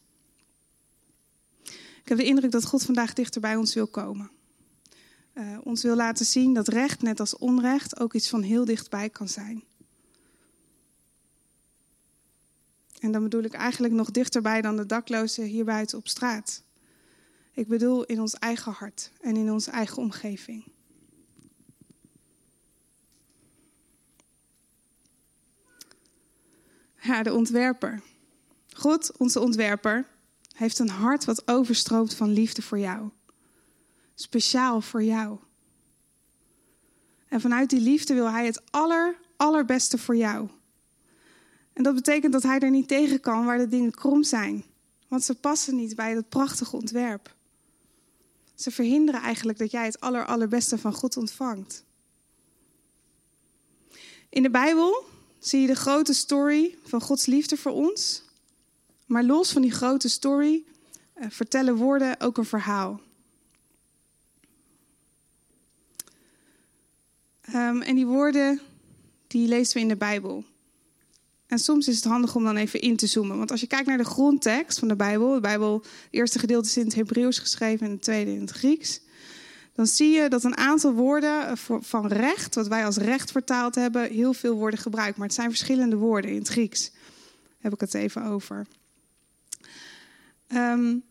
Ik 2.03 2.17
heb 2.17 2.19
de 2.19 2.25
indruk 2.25 2.51
dat 2.51 2.65
God 2.65 2.83
vandaag 2.83 3.13
dichter 3.13 3.41
bij 3.41 3.57
ons 3.57 3.75
wil 3.75 3.87
komen. 3.87 4.31
Uh, 5.35 5.59
ons 5.63 5.83
wil 5.83 5.97
laten 5.97 6.27
zien 6.27 6.55
dat 6.55 6.69
recht, 6.69 7.03
net 7.03 7.21
als 7.21 7.37
onrecht, 7.37 8.01
ook 8.01 8.15
iets 8.15 8.29
van 8.29 8.43
heel 8.43 8.65
dichtbij 8.65 9.11
kan 9.11 9.29
zijn. 9.29 9.65
En 13.01 13.13
dan 13.13 13.23
bedoel 13.23 13.43
ik 13.43 13.53
eigenlijk 13.53 13.95
nog 13.95 14.11
dichterbij 14.11 14.61
dan 14.61 14.77
de 14.77 14.87
daklozen 14.87 15.45
hier 15.45 15.65
buiten 15.65 15.99
op 15.99 16.09
straat. 16.09 16.63
Ik 17.53 17.69
bedoel 17.69 18.05
in 18.05 18.21
ons 18.21 18.35
eigen 18.35 18.73
hart 18.73 19.11
en 19.21 19.37
in 19.37 19.53
onze 19.53 19.71
eigen 19.71 19.97
omgeving. 19.97 20.65
Ja, 27.01 27.23
de 27.23 27.33
ontwerper. 27.33 28.03
God, 28.73 29.17
onze 29.17 29.41
ontwerper, 29.41 30.07
heeft 30.53 30.79
een 30.79 30.89
hart 30.89 31.25
wat 31.25 31.49
overstroomt 31.49 32.15
van 32.15 32.31
liefde 32.31 32.63
voor 32.63 32.79
jou. 32.79 33.11
Speciaal 34.15 34.81
voor 34.81 35.03
jou. 35.03 35.39
En 37.29 37.41
vanuit 37.41 37.71
die 37.71 37.81
liefde 37.81 38.15
wil 38.15 38.31
hij 38.31 38.47
het 38.47 38.71
aller, 38.71 39.17
allerbeste 39.37 39.99
voor 39.99 40.17
jou. 40.17 40.49
En 41.79 41.85
dat 41.85 41.95
betekent 41.95 42.33
dat 42.33 42.43
hij 42.43 42.59
er 42.59 42.71
niet 42.71 42.89
tegen 42.89 43.21
kan 43.21 43.45
waar 43.45 43.59
de 43.59 43.69
dingen 43.69 43.91
krom 43.91 44.23
zijn. 44.23 44.65
Want 45.09 45.25
ze 45.25 45.35
passen 45.35 45.77
niet 45.77 45.97
bij 45.97 46.15
dat 46.15 46.29
prachtige 46.29 46.77
ontwerp. 46.77 47.35
Ze 48.55 48.71
verhinderen 48.71 49.21
eigenlijk 49.21 49.59
dat 49.59 49.71
jij 49.71 49.85
het 49.85 50.01
aller, 50.01 50.27
allerbeste 50.27 50.79
van 50.79 50.93
God 50.93 51.17
ontvangt. 51.17 51.85
In 54.29 54.43
de 54.43 54.51
Bijbel 54.51 55.05
zie 55.39 55.61
je 55.61 55.67
de 55.67 55.75
grote 55.75 56.13
story 56.13 56.79
van 56.85 57.01
Gods 57.01 57.27
liefde 57.27 57.57
voor 57.57 57.73
ons. 57.73 58.23
Maar 59.07 59.25
los 59.25 59.53
van 59.53 59.63
die 59.63 59.73
grote 59.73 60.09
story 60.09 60.65
uh, 61.17 61.27
vertellen 61.31 61.77
woorden 61.77 62.21
ook 62.21 62.39
een 62.39 62.45
verhaal. 62.45 63.01
Um, 67.55 67.83
en 67.83 67.95
die 67.95 68.07
woorden 68.07 68.61
die 69.27 69.49
lezen 69.49 69.75
we 69.75 69.81
in 69.81 69.89
de 69.89 69.97
Bijbel. 69.97 70.45
En 71.49 71.59
soms 71.59 71.89
is 71.89 71.97
het 71.97 72.05
handig 72.05 72.35
om 72.35 72.45
dan 72.45 72.57
even 72.57 72.81
in 72.81 72.97
te 72.97 73.07
zoomen. 73.07 73.39
Want 73.39 73.51
als 73.51 73.61
je 73.61 73.67
kijkt 73.67 73.87
naar 73.87 73.99
de 73.99 74.05
grondtekst 74.05 74.79
van 74.79 74.89
de 74.89 74.97
Bijbel, 74.97 75.35
de 75.35 75.41
Bijbel, 75.41 75.75
het 75.75 75.91
eerste 76.11 76.39
gedeelte 76.39 76.69
is 76.69 76.77
in 76.77 76.85
het 76.85 76.95
Hebreeuws 76.95 77.39
geschreven 77.39 77.87
en 77.87 77.93
het 77.93 78.03
tweede 78.03 78.33
in 78.33 78.41
het 78.41 78.51
Grieks. 78.51 79.01
Dan 79.75 79.87
zie 79.87 80.11
je 80.11 80.29
dat 80.29 80.45
een 80.45 80.57
aantal 80.57 80.93
woorden 80.93 81.59
van 81.81 82.07
recht, 82.07 82.55
wat 82.55 82.69
wij 82.69 82.85
als 82.85 82.97
recht 82.97 83.31
vertaald 83.31 83.75
hebben, 83.75 84.11
heel 84.11 84.33
veel 84.33 84.55
worden 84.55 84.81
gebruikt. 84.81 85.17
Maar 85.17 85.27
het 85.27 85.37
zijn 85.37 85.49
verschillende 85.49 85.97
woorden 85.97 86.31
in 86.31 86.39
het 86.39 86.49
Grieks. 86.49 86.91
Daar 86.91 87.59
heb 87.59 87.73
ik 87.73 87.81
het 87.81 87.95
even 87.95 88.25
over. 88.25 88.67
Um, 90.55 91.03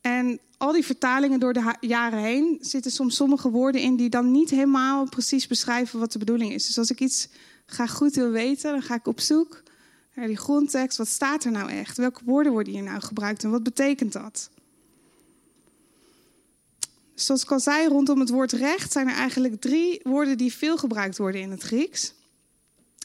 en 0.00 0.38
al 0.56 0.72
die 0.72 0.84
vertalingen 0.84 1.40
door 1.40 1.52
de 1.52 1.74
jaren 1.80 2.18
heen 2.18 2.58
zitten 2.60 2.90
soms 2.90 3.16
sommige 3.16 3.50
woorden 3.50 3.80
in 3.80 3.96
die 3.96 4.10
dan 4.10 4.30
niet 4.30 4.50
helemaal 4.50 5.08
precies 5.08 5.46
beschrijven 5.46 5.98
wat 5.98 6.12
de 6.12 6.18
bedoeling 6.18 6.52
is. 6.52 6.66
Dus 6.66 6.78
als 6.78 6.90
ik 6.90 7.00
iets 7.00 7.28
graag 7.72 7.92
goed 7.92 8.14
wil 8.14 8.30
weten, 8.30 8.72
dan 8.72 8.82
ga 8.82 8.94
ik 8.94 9.06
op 9.06 9.20
zoek 9.20 9.62
naar 10.14 10.26
die 10.26 10.36
grondtekst. 10.36 10.98
Wat 10.98 11.08
staat 11.08 11.44
er 11.44 11.50
nou 11.50 11.70
echt? 11.70 11.96
Welke 11.96 12.24
woorden 12.24 12.52
worden 12.52 12.72
hier 12.72 12.82
nou 12.82 13.00
gebruikt 13.00 13.44
en 13.44 13.50
wat 13.50 13.62
betekent 13.62 14.12
dat? 14.12 14.50
Zoals 17.14 17.42
ik 17.42 17.50
al 17.50 17.60
zei, 17.60 17.88
rondom 17.88 18.20
het 18.20 18.30
woord 18.30 18.52
recht 18.52 18.92
zijn 18.92 19.08
er 19.08 19.14
eigenlijk 19.14 19.60
drie 19.60 20.00
woorden 20.02 20.38
die 20.38 20.52
veel 20.52 20.78
gebruikt 20.78 21.18
worden 21.18 21.40
in 21.40 21.50
het 21.50 21.62
Grieks. 21.62 22.12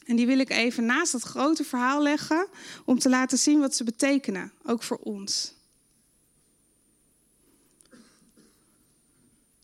En 0.04 0.16
die 0.16 0.26
wil 0.26 0.38
ik 0.38 0.50
even 0.50 0.84
naast 0.84 1.12
dat 1.12 1.22
grote 1.22 1.64
verhaal 1.64 2.02
leggen 2.02 2.46
om 2.84 2.98
te 2.98 3.08
laten 3.08 3.38
zien 3.38 3.60
wat 3.60 3.74
ze 3.74 3.84
betekenen, 3.84 4.52
ook 4.62 4.82
voor 4.82 4.96
ons. 4.96 5.54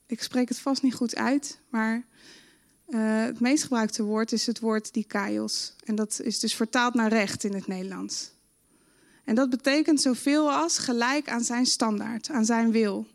Ik 0.06 0.22
spreek 0.22 0.48
het 0.48 0.58
vast 0.58 0.82
niet 0.82 0.94
goed 0.94 1.16
uit, 1.16 1.58
maar 1.68 2.04
uh, 2.88 3.24
het 3.24 3.40
meest 3.40 3.62
gebruikte 3.62 4.02
woord 4.02 4.32
is 4.32 4.46
het 4.46 4.60
woord 4.60 4.92
dikaios. 4.92 5.74
En 5.84 5.94
dat 5.94 6.20
is 6.22 6.38
dus 6.38 6.54
vertaald 6.54 6.94
naar 6.94 7.08
recht 7.08 7.44
in 7.44 7.54
het 7.54 7.66
Nederlands. 7.66 8.32
En 9.24 9.34
dat 9.34 9.50
betekent 9.50 10.00
zoveel 10.00 10.52
als 10.52 10.78
gelijk 10.78 11.28
aan 11.28 11.44
zijn 11.44 11.66
standaard, 11.66 12.30
aan 12.30 12.44
zijn 12.44 12.70
wil. 12.70 13.06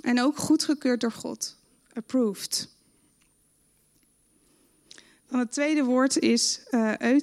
En 0.00 0.20
ook 0.20 0.36
goedgekeurd 0.36 1.00
door 1.00 1.12
God. 1.12 1.56
Approved. 1.92 2.68
Dan 5.28 5.38
het 5.38 5.52
tweede 5.52 5.84
woord 5.84 6.18
is 6.18 6.60
uh. 6.70 7.22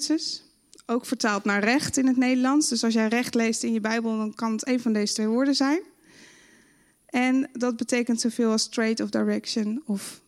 Ook 0.85 1.05
vertaald 1.05 1.43
naar 1.43 1.63
recht 1.63 1.97
in 1.97 2.07
het 2.07 2.17
Nederlands. 2.17 2.69
Dus 2.69 2.83
als 2.83 2.93
jij 2.93 3.07
recht 3.07 3.35
leest 3.35 3.63
in 3.63 3.73
je 3.73 3.81
Bijbel, 3.81 4.17
dan 4.17 4.33
kan 4.33 4.51
het 4.51 4.67
een 4.67 4.79
van 4.79 4.93
deze 4.93 5.13
twee 5.13 5.27
woorden 5.27 5.55
zijn. 5.55 5.81
En 7.05 7.49
dat 7.53 7.77
betekent 7.77 8.21
zoveel 8.21 8.51
als 8.51 8.61
straight 8.61 8.99
of 8.99 9.09
direction 9.09 9.83
of 9.85 10.21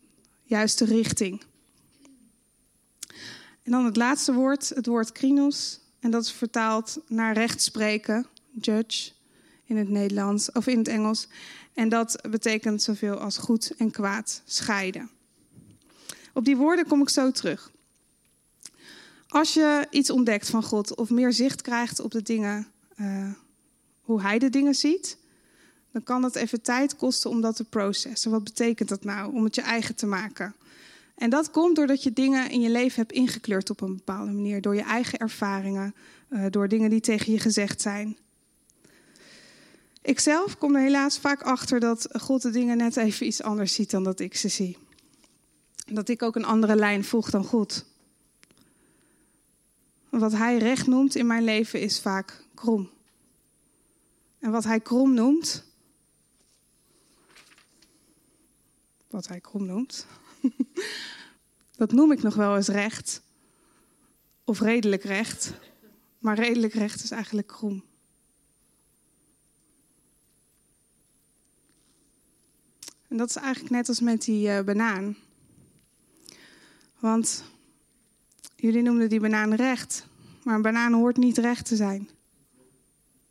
juiste 0.48 0.86
richting. 0.86 1.42
En 3.64 3.72
dan 3.72 3.86
het 3.86 3.96
laatste 3.96 4.34
woord, 4.34 4.70
het 4.70 4.86
woord 4.86 5.12
krinos. 5.12 5.80
En 6.00 6.12
dat 6.12 6.24
is 6.24 6.32
vertaald 6.32 6.98
naar 7.08 7.34
recht 7.34 7.62
spreken, 7.62 8.28
judge 8.62 9.12
in 9.66 9.78
het 9.78 9.90
Nederlands 9.90 10.52
of 10.52 10.68
in 10.68 10.78
het 10.78 10.88
Engels. 10.88 11.28
En 11.74 11.90
dat 11.90 12.22
betekent 12.30 12.82
zoveel 12.82 13.16
als 13.16 13.38
goed 13.38 13.74
en 13.78 13.92
kwaad 13.92 14.42
scheiden. 14.46 15.10
Op 16.34 16.46
die 16.46 16.58
woorden 16.58 16.88
kom 16.88 17.02
ik 17.02 17.10
zo 17.10 17.32
terug. 17.32 17.72
Als 19.28 19.54
je 19.54 19.88
iets 19.90 20.10
ontdekt 20.10 20.50
van 20.50 20.64
God 20.64 20.96
of 20.96 21.10
meer 21.10 21.34
zicht 21.34 21.62
krijgt 21.62 22.00
op 22.00 22.12
de 22.12 22.22
dingen, 22.22 22.68
uh, 22.96 23.32
hoe 24.02 24.22
Hij 24.22 24.40
de 24.40 24.50
dingen 24.50 24.76
ziet, 24.76 25.18
dan 25.92 26.04
kan 26.04 26.24
het 26.24 26.36
even 26.36 26.62
tijd 26.62 26.96
kosten 26.96 27.30
om 27.30 27.42
dat 27.42 27.56
te 27.56 27.64
processen. 27.64 28.32
Wat 28.32 28.44
betekent 28.44 28.90
dat 28.90 29.04
nou 29.04 29.34
om 29.34 29.44
het 29.44 29.56
je 29.56 29.62
eigen 29.62 29.96
te 29.96 30.06
maken? 30.06 30.56
En 31.16 31.30
dat 31.30 31.52
komt 31.52 31.76
doordat 31.76 32.04
je 32.04 32.14
dingen 32.14 32.50
in 32.50 32.62
je 32.62 32.70
leven 32.70 32.96
hebt 32.96 33.12
ingekleurd 33.12 33.70
op 33.70 33.82
een 33.82 33.96
bepaalde 33.96 34.32
manier. 34.32 34.62
Door 34.62 34.76
je 34.76 34.82
eigen 34.82 35.20
ervaringen, 35.20 35.96
uh, 36.30 36.46
door 36.50 36.68
dingen 36.68 36.90
die 36.90 37.00
tegen 37.00 37.32
je 37.32 37.40
gezegd 37.40 37.82
zijn. 37.82 38.18
Ik 40.02 40.20
zelf 40.20 40.58
kom 40.58 40.76
er 40.76 40.82
helaas 40.82 41.18
vaak 41.18 41.42
achter 41.42 41.80
dat 41.80 42.08
God 42.12 42.42
de 42.42 42.50
dingen 42.50 42.78
net 42.78 42.98
even 42.98 43.26
iets 43.26 43.42
anders 43.42 43.74
ziet 43.74 43.92
dan 43.92 44.04
dat 44.04 44.20
ik 44.20 44.36
ze 44.36 44.48
zie. 44.48 44.78
Dat 45.86 46.10
ik 46.10 46.22
ook 46.22 46.36
een 46.36 46.46
andere 46.46 46.76
lijn 46.76 47.04
volg 47.04 47.30
dan 47.30 47.44
God. 47.44 47.86
Wat 50.10 50.32
Hij 50.32 50.58
recht 50.58 50.88
noemt 50.88 51.16
in 51.16 51.28
mijn 51.28 51.44
leven 51.44 51.82
is 51.82 52.00
vaak 52.00 52.44
krom. 52.54 52.90
En 54.40 54.52
wat 54.52 54.64
Hij 54.64 54.80
krom 54.80 55.14
noemt, 55.14 55.67
wat 59.10 59.28
Hij 59.28 59.40
krom 59.40 59.66
noemt, 59.66 60.06
dat 61.78 61.92
noem 61.92 62.12
ik 62.12 62.22
nog 62.22 62.36
wel 62.36 62.56
eens 62.56 62.68
recht. 62.68 63.22
Of 64.44 64.60
redelijk 64.60 65.04
recht. 65.04 65.54
Maar 66.20 66.36
redelijk 66.36 66.74
recht 66.74 67.04
is 67.04 67.12
eigenlijk 67.12 67.48
krom. 67.48 67.84
En 73.08 73.18
dat 73.18 73.30
is 73.30 73.36
eigenlijk 73.36 73.74
net 73.74 73.88
als 73.88 74.00
met 74.00 74.22
die 74.22 74.48
uh, 74.48 74.62
banaan. 74.62 75.18
Want 77.00 77.44
jullie 78.56 78.82
noemden 78.82 79.10
die 79.10 79.20
banaan 79.20 79.54
recht. 79.54 80.08
Maar 80.44 80.56
een 80.56 80.62
banaan 80.62 80.94
hoort 80.94 81.18
niet 81.18 81.38
recht 81.38 81.66
te 81.66 81.76
zijn. 81.76 82.10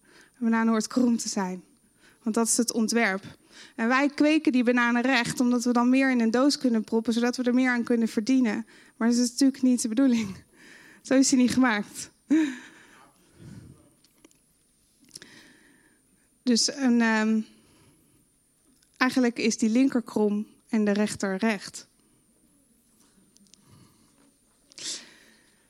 Een 0.05 0.51
banaan 0.51 0.69
hoort 0.69 0.87
krom 0.87 1.17
te 1.17 1.29
zijn. 1.29 1.65
Want 2.23 2.35
dat 2.35 2.47
is 2.47 2.57
het 2.57 2.73
ontwerp. 2.73 3.37
En 3.77 3.89
wij 3.89 4.09
kweken 4.09 4.53
die 4.53 4.65
bananen 4.65 5.03
recht, 5.03 5.41
omdat 5.41 5.65
we 5.65 5.73
dan 5.73 5.91
meer 5.91 6.11
in 6.11 6.21
een 6.21 6.31
doos 6.31 6.59
kunnen 6.59 6.85
proppen, 6.85 7.13
zodat 7.13 7.37
we 7.37 7.43
er 7.43 7.55
meer 7.55 7.71
aan 7.71 7.85
kunnen 7.85 8.09
verdienen. 8.09 8.67
Maar 8.97 9.09
dat 9.09 9.17
is 9.17 9.31
natuurlijk 9.31 9.63
niet 9.63 9.83
de 9.83 9.89
bedoeling. 9.89 10.37
Zo 11.03 11.15
is 11.15 11.31
hij 11.31 11.41
niet 11.41 11.51
gemaakt. 11.51 12.11
Dus 16.43 16.77
een, 16.77 17.01
um, 17.01 17.47
eigenlijk 18.97 19.39
is 19.39 19.59
die 19.59 19.71
linker 19.71 20.03
krom 20.03 20.47
en 20.69 20.85
de 20.85 20.93
rechter 20.93 21.37
recht. 21.37 21.87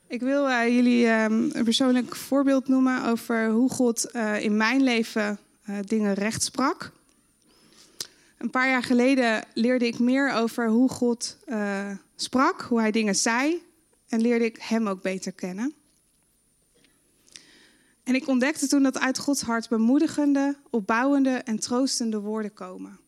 Ik 0.07 0.19
wil 0.21 0.49
uh, 0.49 0.67
jullie 0.67 1.07
um, 1.07 1.49
een 1.53 1.63
persoonlijk 1.63 2.15
voorbeeld 2.15 2.67
noemen 2.67 3.05
over 3.05 3.49
hoe 3.49 3.69
God 3.69 4.09
uh, 4.13 4.43
in 4.43 4.57
mijn 4.57 4.83
leven 4.83 5.39
uh, 5.69 5.77
dingen 5.85 6.13
recht 6.13 6.43
sprak. 6.43 6.91
Een 8.37 8.49
paar 8.49 8.69
jaar 8.69 8.83
geleden 8.83 9.43
leerde 9.53 9.87
ik 9.87 9.99
meer 9.99 10.31
over 10.31 10.69
hoe 10.69 10.89
God 10.89 11.37
sprak, 12.15 12.61
hoe 12.61 12.79
hij 12.79 12.91
dingen 12.91 13.15
zei 13.15 13.61
en 14.07 14.21
leerde 14.21 14.45
ik 14.45 14.57
Hem 14.61 14.87
ook 14.87 15.01
beter 15.01 15.31
kennen. 15.31 15.73
En 18.03 18.15
ik 18.15 18.27
ontdekte 18.27 18.67
toen 18.67 18.83
dat 18.83 18.99
uit 18.99 19.17
Gods 19.17 19.41
hart 19.41 19.69
bemoedigende, 19.69 20.57
opbouwende 20.69 21.29
en 21.29 21.59
troostende 21.59 22.19
woorden 22.19 22.53
komen. 22.53 22.99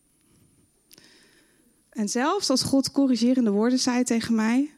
En 1.90 2.08
zelfs 2.08 2.50
als 2.50 2.62
God 2.62 2.90
corrigerende 2.90 3.50
woorden 3.50 3.78
zei 3.78 4.04
tegen 4.04 4.34
mij, 4.34 4.74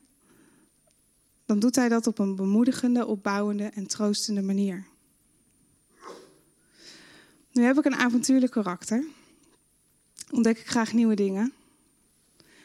dan 1.47 1.59
doet 1.59 1.77
Hij 1.77 1.89
dat 1.89 2.07
op 2.07 2.19
een 2.19 2.37
bemoedigende, 2.37 3.07
opbouwende 3.07 3.65
en 3.65 3.87
troostende 3.87 4.43
manier. 4.43 4.87
Nu 7.53 7.63
heb 7.63 7.79
ik 7.79 7.85
een 7.85 7.97
avontuurlijk 7.97 8.53
karakter. 8.53 9.05
Ontdek 10.33 10.59
ik 10.59 10.67
graag 10.67 10.93
nieuwe 10.93 11.15
dingen. 11.15 11.53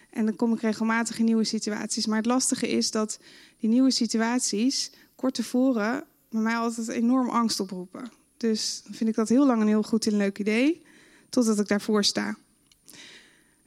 En 0.10 0.26
dan 0.26 0.36
kom 0.36 0.54
ik 0.54 0.62
regelmatig 0.62 1.20
in 1.20 1.26
nieuwe 1.26 1.44
situaties. 1.44 2.06
Maar 2.06 2.18
het 2.18 2.26
lastige 2.26 2.70
is 2.70 2.92
dat 2.92 3.20
die 3.60 3.70
nieuwe 3.70 3.92
situaties 3.92 4.92
kort 5.16 5.34
tevoren 5.34 6.06
bij 6.30 6.42
mij 6.42 6.56
altijd 6.56 6.88
enorm 6.88 7.30
angst 7.30 7.60
oproepen. 7.60 8.12
Dus 8.38 8.84
vind 8.92 9.10
ik 9.10 9.16
dat 9.16 9.30
heel 9.30 9.46
lang 9.46 9.62
een 9.62 9.68
heel 9.68 9.84
goed 9.84 10.08
en 10.08 10.18
leuk 10.18 10.40
idee, 10.40 10.82
totdat 11.30 11.60
ik 11.60 11.68
daarvoor 11.68 12.04
sta. 12.04 12.38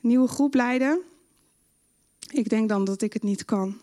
Nieuwe 0.01 0.29
groep 0.29 0.55
leiden. 0.55 1.01
Ik 2.31 2.49
denk 2.49 2.69
dan 2.69 2.85
dat 2.85 3.03
ik 3.03 3.13
het 3.13 3.23
niet 3.23 3.45
kan. 3.45 3.79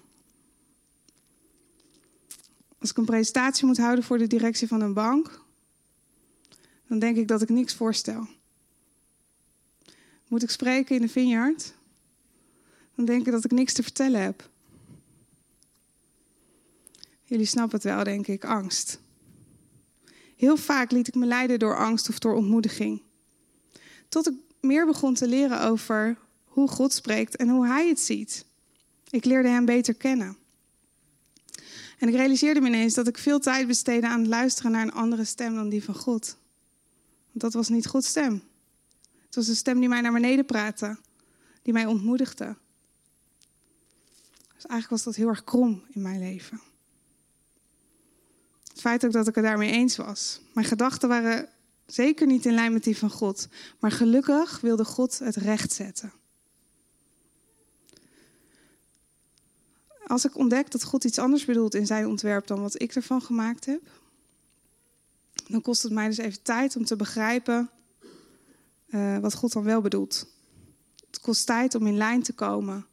Als 2.80 2.90
ik 2.90 2.98
een 2.98 3.06
presentatie 3.06 3.66
moet 3.66 3.78
houden 3.78 4.04
voor 4.04 4.18
de 4.18 4.28
directie 4.28 4.68
van 4.68 4.82
een 4.82 4.94
bank, 4.94 5.42
dan 6.88 7.00
denk 7.00 7.18
ik 7.18 7.28
dat 7.28 7.42
ik 7.42 7.50
niks 7.50 7.76
voorstel. 7.76 8.28
Moet 10.28 10.44
ik 10.44 10.50
spreken 10.50 10.96
in 10.96 11.02
de 11.02 11.10
vineyard? 11.10 11.74
Dan 12.96 13.06
denk 13.06 13.26
ik 13.26 13.32
dat 13.32 13.46
ik 13.46 13.52
niks 13.52 13.74
te 13.74 13.84
vertellen 13.84 14.22
heb. 14.22 14.50
Jullie 17.24 17.46
snappen 17.46 17.76
het 17.76 17.88
wel, 17.88 18.04
denk 18.04 18.28
ik, 18.28 18.46
angst. 18.46 19.00
Heel 20.36 20.58
vaak 20.58 20.92
liet 20.92 21.08
ik 21.08 21.16
me 21.16 21.26
leiden 21.26 21.60
door 21.60 21.78
angst 21.78 22.10
of 22.10 22.20
door 22.20 22.36
ontmoediging. 22.36 23.02
Tot 24.10 24.28
ik 24.28 24.34
meer 24.62 24.86
begon 24.86 25.14
te 25.14 25.28
leren 25.28 25.62
over 25.62 26.18
hoe 26.46 26.68
God 26.68 26.94
spreekt 26.94 27.36
en 27.36 27.50
hoe 27.50 27.68
Hij 27.68 27.88
het 27.88 28.00
ziet. 28.00 28.46
Ik 29.10 29.26
leerde 29.26 29.50
Hem 29.50 29.66
beter 29.66 29.94
kennen. 29.94 30.38
En 31.98 32.08
ik 32.08 32.14
realiseerde 32.14 32.62
me 32.62 32.68
ineens 32.68 32.94
dat 32.94 33.08
ik 33.08 33.18
veel 33.18 33.40
tijd 33.40 33.68
besteedde 33.68 34.08
aan 34.08 34.20
het 34.20 34.28
luisteren 34.28 34.72
naar 34.72 34.82
een 34.82 34.94
andere 34.94 35.26
stem 35.26 35.56
dan 35.56 35.70
die 35.70 35.84
van 35.84 35.96
God. 35.96 36.38
Want 37.28 37.40
dat 37.40 37.54
was 37.54 37.70
niet 37.70 37.88
Gods 37.88 38.08
stem. 38.08 38.42
Was 39.38 39.48
een 39.48 39.56
stem 39.56 39.80
die 39.80 39.90
mij 39.90 40.02
naar 40.02 40.14
beneden 40.14 40.46
praatte, 40.46 40.98
die 41.62 41.74
mij 41.74 41.86
ontmoedigde. 41.86 42.56
Dus 44.54 44.66
eigenlijk 44.66 44.90
was 44.90 45.04
dat 45.04 45.16
heel 45.16 45.28
erg 45.28 45.44
krom 45.44 45.84
in 45.90 46.02
mijn 46.02 46.20
leven. 46.20 46.62
Het 48.68 48.80
feit 48.80 49.06
ook 49.06 49.12
dat 49.12 49.28
ik 49.28 49.36
het 49.36 49.44
daarmee 49.44 49.72
eens 49.72 49.96
was. 49.96 50.42
Mijn 50.54 50.68
gedachten 50.68 51.10
waren 51.10 51.50
zeker 51.86 52.28
niet 52.28 52.46
in 52.46 52.54
lijn 52.54 52.74
met 52.74 52.84
die 52.84 52.98
van 52.98 53.10
God. 53.10 53.48
Maar 53.80 53.92
gelukkig 53.92 54.62
wilde 54.62 54.86
God 54.86 55.20
het 55.20 55.36
recht 55.36 55.74
zetten. 55.74 56.14
Als 60.08 60.26
ik 60.26 60.38
ontdek 60.38 60.72
dat 60.72 60.84
God 60.84 61.04
iets 61.04 61.20
anders 61.20 61.46
bedoelt 61.46 61.76
in 61.76 61.86
zijn 61.86 62.08
ontwerp 62.08 62.48
dan 62.48 62.62
wat 62.62 62.82
ik 62.82 62.96
ervan 62.96 63.22
gemaakt 63.22 63.66
heb, 63.66 63.82
dan 65.48 65.62
kost 65.62 65.84
het 65.84 65.92
mij 65.92 66.08
dus 66.08 66.18
even 66.18 66.42
tijd 66.42 66.76
om 66.76 66.86
te 66.86 66.96
begrijpen 66.96 67.70
uh, 68.90 69.18
wat 69.18 69.34
God 69.34 69.54
dan 69.54 69.64
wel 69.64 69.82
bedoelt. 69.82 70.28
Het 71.08 71.20
kost 71.20 71.46
tijd 71.46 71.76
om 71.76 71.88
in 71.88 71.98
lijn 71.98 72.24
te 72.24 72.34
komen 72.34 72.86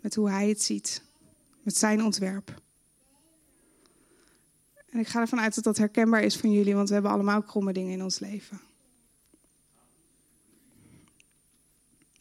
met 0.00 0.14
hoe 0.14 0.30
Hij 0.30 0.48
het 0.48 0.62
ziet, 0.62 1.02
met 1.62 1.76
zijn 1.76 2.04
ontwerp. 2.04 2.60
En 4.90 4.98
ik 4.98 5.08
ga 5.08 5.20
ervan 5.20 5.40
uit 5.40 5.54
dat 5.54 5.64
dat 5.64 5.78
herkenbaar 5.78 6.22
is 6.22 6.36
van 6.36 6.52
jullie, 6.52 6.74
want 6.74 6.88
we 6.88 6.94
hebben 6.94 7.12
allemaal 7.12 7.42
kromme 7.42 7.72
dingen 7.72 7.92
in 7.92 8.02
ons 8.02 8.18
leven. 8.18 8.60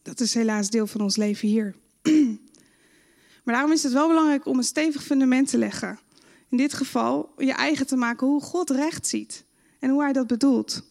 Dat 0.02 0.20
is 0.20 0.34
helaas 0.34 0.70
deel 0.70 0.88
van 0.88 1.02
ons 1.02 1.16
leven 1.16 1.48
hier. 1.48 1.76
Maar 3.44 3.58
daarom 3.58 3.72
is 3.72 3.84
het 3.84 3.94
wel 3.94 4.08
belangrijk 4.08 4.46
om 4.46 4.58
een 4.58 4.64
stevig 4.64 5.04
fundament 5.04 5.50
te 5.50 5.58
leggen. 5.58 6.00
In 6.50 6.58
dit 6.58 6.74
geval 6.74 7.34
je 7.38 7.54
eigen 7.54 7.88
te 7.88 7.96
maken 7.96 8.28
hoe 8.28 8.42
God 8.42 8.70
recht 8.70 9.08
ziet 9.08 9.44
en 9.80 9.90
hoe 9.90 10.02
Hij 10.02 10.14
dat 10.14 10.28
bedoelt. 10.28 10.84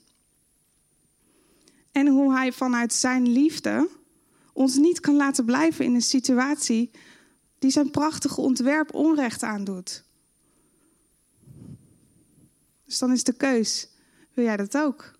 En 1.98 2.06
hoe 2.06 2.32
Hij 2.32 2.52
vanuit 2.52 2.92
Zijn 2.92 3.28
liefde 3.28 3.88
ons 4.52 4.76
niet 4.76 5.00
kan 5.00 5.16
laten 5.16 5.44
blijven 5.44 5.84
in 5.84 5.94
een 5.94 6.02
situatie 6.02 6.90
die 7.58 7.70
Zijn 7.70 7.90
prachtige 7.90 8.40
ontwerp 8.40 8.94
onrecht 8.94 9.42
aandoet. 9.42 10.04
Dus 12.84 12.98
dan 12.98 13.12
is 13.12 13.24
de 13.24 13.32
keus: 13.32 13.88
wil 14.34 14.44
jij 14.44 14.56
dat 14.56 14.76
ook? 14.76 15.12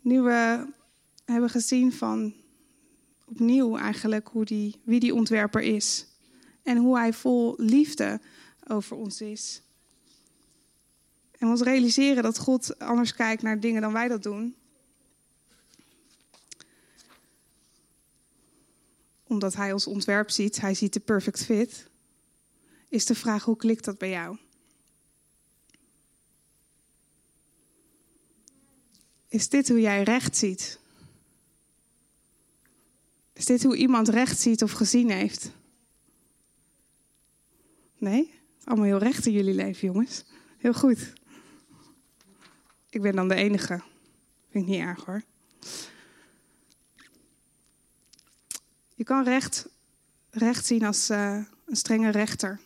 Nu 0.00 0.20
we 0.20 0.66
hebben 1.24 1.50
gezien 1.50 1.92
van 1.92 2.34
opnieuw 3.24 3.76
eigenlijk 3.76 4.28
hoe 4.28 4.44
die, 4.44 4.80
wie 4.84 5.00
die 5.00 5.14
ontwerper 5.14 5.62
is. 5.62 6.06
En 6.62 6.76
hoe 6.76 6.98
hij 6.98 7.12
vol 7.12 7.54
liefde 7.56 8.20
over 8.66 8.96
ons 8.96 9.20
is. 9.20 9.62
En 11.40 11.48
ons 11.48 11.60
realiseren 11.60 12.22
dat 12.22 12.38
God 12.38 12.78
anders 12.78 13.14
kijkt 13.14 13.42
naar 13.42 13.60
dingen 13.60 13.82
dan 13.82 13.92
wij 13.92 14.08
dat 14.08 14.22
doen. 14.22 14.54
Omdat 19.26 19.54
hij 19.54 19.72
ons 19.72 19.86
ontwerp 19.86 20.30
ziet, 20.30 20.60
hij 20.60 20.74
ziet 20.74 20.92
de 20.92 21.00
perfect 21.00 21.44
fit 21.44 21.90
is 22.90 23.06
de 23.06 23.14
vraag 23.14 23.44
hoe 23.44 23.56
klikt 23.56 23.84
dat 23.84 23.98
bij 23.98 24.10
jou? 24.10 24.36
Is 29.28 29.48
dit 29.48 29.68
hoe 29.68 29.80
jij 29.80 30.02
recht 30.02 30.36
ziet? 30.36 30.78
Is 33.32 33.44
dit 33.44 33.62
hoe 33.62 33.76
iemand 33.76 34.08
recht 34.08 34.40
ziet 34.40 34.62
of 34.62 34.72
gezien 34.72 35.10
heeft? 35.10 35.50
Nee? 37.98 38.34
Allemaal 38.64 38.86
heel 38.86 38.98
recht 38.98 39.26
in 39.26 39.32
jullie 39.32 39.54
leven, 39.54 39.86
jongens. 39.88 40.24
Heel 40.58 40.74
goed. 40.74 41.12
Ik 42.90 43.02
ben 43.02 43.16
dan 43.16 43.28
de 43.28 43.34
enige. 43.34 43.80
Vind 44.50 44.64
ik 44.64 44.70
niet 44.70 44.80
erg 44.80 45.04
hoor. 45.04 45.22
Je 48.94 49.04
kan 49.04 49.24
recht, 49.24 49.68
recht 50.30 50.66
zien 50.66 50.84
als 50.84 51.10
uh, 51.10 51.44
een 51.66 51.76
strenge 51.76 52.10
rechter 52.10 52.60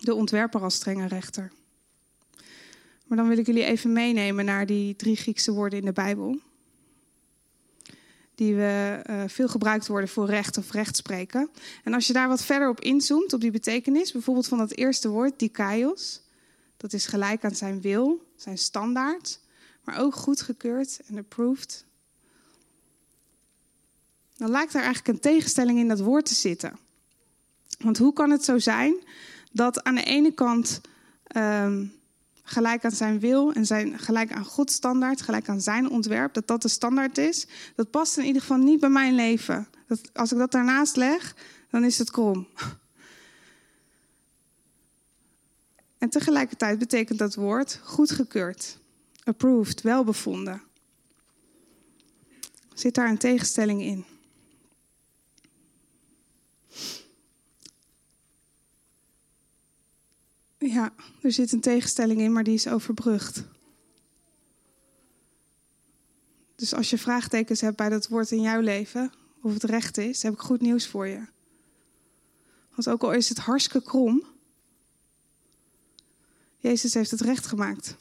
de 0.00 0.14
ontwerper 0.14 0.62
als 0.62 0.74
strenge 0.74 1.06
rechter. 1.06 1.52
Maar 3.06 3.18
dan 3.18 3.28
wil 3.28 3.38
ik 3.38 3.46
jullie 3.46 3.64
even 3.64 3.92
meenemen 3.92 4.44
naar 4.44 4.66
die 4.66 4.96
drie 4.96 5.16
Griekse 5.16 5.52
woorden 5.52 5.78
in 5.78 5.84
de 5.84 5.92
Bijbel. 5.92 6.38
Die 8.34 8.54
we, 8.54 9.02
uh, 9.10 9.22
veel 9.26 9.48
gebruikt 9.48 9.86
worden 9.86 10.08
voor 10.08 10.26
recht 10.26 10.58
of 10.58 10.70
rechtspreken. 10.70 11.50
En 11.84 11.94
als 11.94 12.06
je 12.06 12.12
daar 12.12 12.28
wat 12.28 12.44
verder 12.44 12.68
op 12.68 12.80
inzoomt, 12.80 13.32
op 13.32 13.40
die 13.40 13.50
betekenis, 13.50 14.12
bijvoorbeeld 14.12 14.48
van 14.48 14.58
dat 14.58 14.72
eerste 14.72 15.08
woord, 15.08 15.38
dikaios. 15.38 16.20
Dat 16.80 16.92
is 16.92 17.06
gelijk 17.06 17.44
aan 17.44 17.54
zijn 17.54 17.80
wil, 17.80 18.26
zijn 18.36 18.58
standaard, 18.58 19.40
maar 19.84 19.98
ook 19.98 20.14
goedgekeurd 20.14 21.00
en 21.06 21.18
approved. 21.18 21.84
Dan 24.36 24.50
lijkt 24.50 24.74
er 24.74 24.82
eigenlijk 24.82 25.08
een 25.08 25.20
tegenstelling 25.20 25.78
in 25.78 25.88
dat 25.88 26.00
woord 26.00 26.24
te 26.24 26.34
zitten. 26.34 26.78
Want 27.78 27.98
hoe 27.98 28.12
kan 28.12 28.30
het 28.30 28.44
zo 28.44 28.58
zijn 28.58 28.94
dat 29.52 29.84
aan 29.84 29.94
de 29.94 30.04
ene 30.04 30.32
kant 30.32 30.80
um, 31.36 31.92
gelijk 32.42 32.84
aan 32.84 32.90
zijn 32.90 33.20
wil 33.20 33.52
en 33.52 33.66
zijn, 33.66 33.98
gelijk 33.98 34.32
aan 34.32 34.44
Gods 34.44 34.74
standaard, 34.74 35.22
gelijk 35.22 35.48
aan 35.48 35.60
zijn 35.60 35.90
ontwerp, 35.90 36.34
dat 36.34 36.46
dat 36.46 36.62
de 36.62 36.68
standaard 36.68 37.18
is, 37.18 37.46
dat 37.74 37.90
past 37.90 38.16
in 38.16 38.24
ieder 38.24 38.40
geval 38.40 38.56
niet 38.56 38.80
bij 38.80 38.88
mijn 38.88 39.14
leven. 39.14 39.68
Dat, 39.86 40.00
als 40.12 40.32
ik 40.32 40.38
dat 40.38 40.52
daarnaast 40.52 40.96
leg, 40.96 41.36
dan 41.70 41.84
is 41.84 41.98
het 41.98 42.10
krom. 42.10 42.46
En 46.00 46.10
tegelijkertijd 46.10 46.78
betekent 46.78 47.18
dat 47.18 47.34
woord 47.34 47.80
goedgekeurd, 47.82 48.78
approved, 49.24 49.80
welbevonden. 49.80 50.62
Zit 52.74 52.94
daar 52.94 53.08
een 53.08 53.18
tegenstelling 53.18 53.82
in? 53.82 54.04
Ja, 60.58 60.92
er 61.22 61.32
zit 61.32 61.52
een 61.52 61.60
tegenstelling 61.60 62.20
in, 62.20 62.32
maar 62.32 62.44
die 62.44 62.54
is 62.54 62.68
overbrugd. 62.68 63.44
Dus 66.54 66.74
als 66.74 66.90
je 66.90 66.98
vraagtekens 66.98 67.60
hebt 67.60 67.76
bij 67.76 67.88
dat 67.88 68.08
woord 68.08 68.30
in 68.30 68.40
jouw 68.40 68.60
leven, 68.60 69.12
of 69.42 69.52
het 69.52 69.64
recht 69.64 69.98
is, 69.98 70.22
heb 70.22 70.32
ik 70.32 70.40
goed 70.40 70.60
nieuws 70.60 70.86
voor 70.86 71.06
je. 71.06 71.26
Want 72.70 72.88
ook 72.88 73.02
al 73.02 73.12
is 73.12 73.28
het 73.28 73.38
hartstikke 73.38 73.88
krom, 73.88 74.24
Jezus 76.60 76.94
heeft 76.94 77.10
het 77.10 77.20
recht 77.20 77.46
gemaakt. 77.46 77.96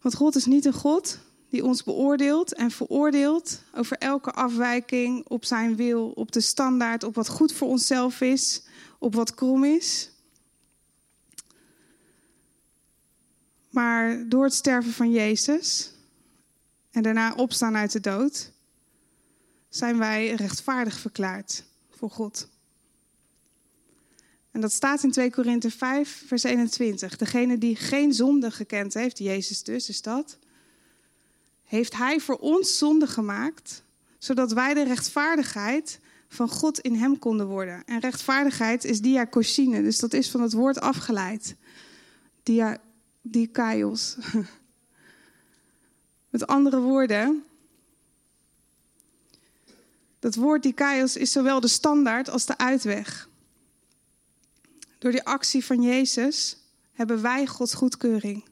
Want 0.00 0.14
God 0.14 0.36
is 0.36 0.44
niet 0.44 0.64
een 0.64 0.72
God 0.72 1.18
die 1.48 1.64
ons 1.64 1.84
beoordeelt 1.84 2.54
en 2.54 2.70
veroordeelt 2.70 3.62
over 3.74 3.98
elke 3.98 4.30
afwijking 4.32 5.28
op 5.28 5.44
zijn 5.44 5.76
wil, 5.76 6.10
op 6.10 6.32
de 6.32 6.40
standaard, 6.40 7.04
op 7.04 7.14
wat 7.14 7.28
goed 7.28 7.52
voor 7.52 7.68
onszelf 7.68 8.20
is, 8.20 8.62
op 8.98 9.14
wat 9.14 9.34
krom 9.34 9.64
is. 9.64 10.10
Maar 13.70 14.28
door 14.28 14.44
het 14.44 14.54
sterven 14.54 14.92
van 14.92 15.10
Jezus 15.10 15.92
en 16.90 17.02
daarna 17.02 17.34
opstaan 17.34 17.76
uit 17.76 17.92
de 17.92 18.00
dood, 18.00 18.52
zijn 19.68 19.98
wij 19.98 20.34
rechtvaardig 20.34 20.98
verklaard 20.98 21.64
voor 21.90 22.10
God. 22.10 22.48
En 24.50 24.60
dat 24.60 24.72
staat 24.72 25.02
in 25.02 25.10
2 25.10 25.30
Korinthe 25.30 25.70
5, 25.70 26.24
vers 26.26 26.42
21. 26.42 27.16
Degene 27.16 27.58
die 27.58 27.76
geen 27.76 28.12
zonde 28.12 28.50
gekend 28.50 28.94
heeft, 28.94 29.18
Jezus 29.18 29.62
dus 29.62 29.88
is 29.88 30.02
dat, 30.02 30.38
heeft 31.64 31.96
Hij 31.96 32.20
voor 32.20 32.36
ons 32.36 32.78
zonde 32.78 33.06
gemaakt, 33.06 33.82
zodat 34.18 34.52
wij 34.52 34.74
de 34.74 34.84
rechtvaardigheid 34.84 36.00
van 36.28 36.48
God 36.48 36.78
in 36.78 36.94
Hem 36.94 37.18
konden 37.18 37.46
worden. 37.46 37.84
En 37.84 38.00
rechtvaardigheid 38.00 38.84
is 38.84 39.00
diakosine, 39.00 39.82
dus 39.82 39.98
dat 39.98 40.12
is 40.12 40.30
van 40.30 40.40
het 40.40 40.52
woord 40.52 40.80
afgeleid. 40.80 41.54
Dia, 42.42 42.80
dikaios. 43.22 44.16
Met 46.30 46.46
andere 46.46 46.80
woorden, 46.80 47.44
dat 50.18 50.34
woord 50.34 50.62
dikaios 50.62 51.16
is 51.16 51.32
zowel 51.32 51.60
de 51.60 51.68
standaard 51.68 52.30
als 52.30 52.46
de 52.46 52.58
uitweg. 52.58 53.27
Door 54.98 55.10
die 55.10 55.22
actie 55.22 55.64
van 55.64 55.82
Jezus 55.82 56.56
hebben 56.92 57.22
wij 57.22 57.46
Gods 57.46 57.74
goedkeuring. 57.74 58.44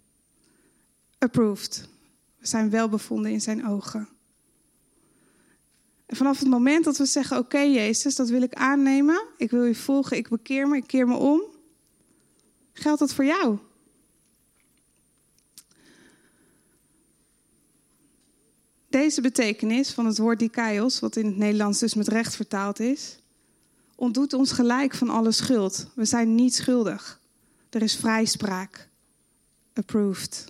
Approved. 1.19 1.89
We 2.39 2.47
zijn 2.47 2.71
welbevonden 2.71 3.31
in 3.33 3.41
zijn 3.41 3.67
ogen. 3.67 4.09
En 6.07 6.17
vanaf 6.17 6.39
het 6.39 6.49
moment 6.49 6.85
dat 6.85 6.97
we 6.97 7.07
zeggen: 7.07 7.39
Oké, 7.39 7.59
Jezus, 7.59 8.15
dat 8.15 8.29
wil 8.29 8.43
ik 8.43 8.55
aannemen. 8.55 9.25
Ik 9.37 9.51
wil 9.51 9.67
u 9.67 9.75
volgen, 9.75 10.17
ik 10.17 10.29
bekeer 10.29 10.69
me, 10.69 10.77
ik 10.77 10.87
keer 10.87 11.09
me 11.09 11.17
om. 11.17 11.43
Geldt 12.73 12.99
dat 12.99 13.15
voor 13.15 13.25
jou? 13.25 13.59
Deze 18.89 19.21
betekenis 19.21 19.91
van 19.91 20.07
het 20.07 20.19
woord 20.19 20.39
dikaios, 20.39 21.01
wat 21.01 21.17
in 21.17 21.27
het 21.27 21.37
Nederlands 21.37 21.79
dus 21.79 21.95
met 21.95 22.09
recht 22.09 22.37
vertaald 22.37 22.81
is, 22.81 23.19
ontdoet 23.97 24.33
ons 24.33 24.53
gelijk 24.53 24.95
van 24.95 25.09
alle 25.09 25.33
schuld. 25.33 25.87
We 25.95 26.05
zijn 26.05 26.35
niet 26.35 26.55
schuldig. 26.55 27.21
Er 27.71 27.83
is 27.83 27.97
vrijspraak. 27.97 28.89
Approved. 29.75 30.45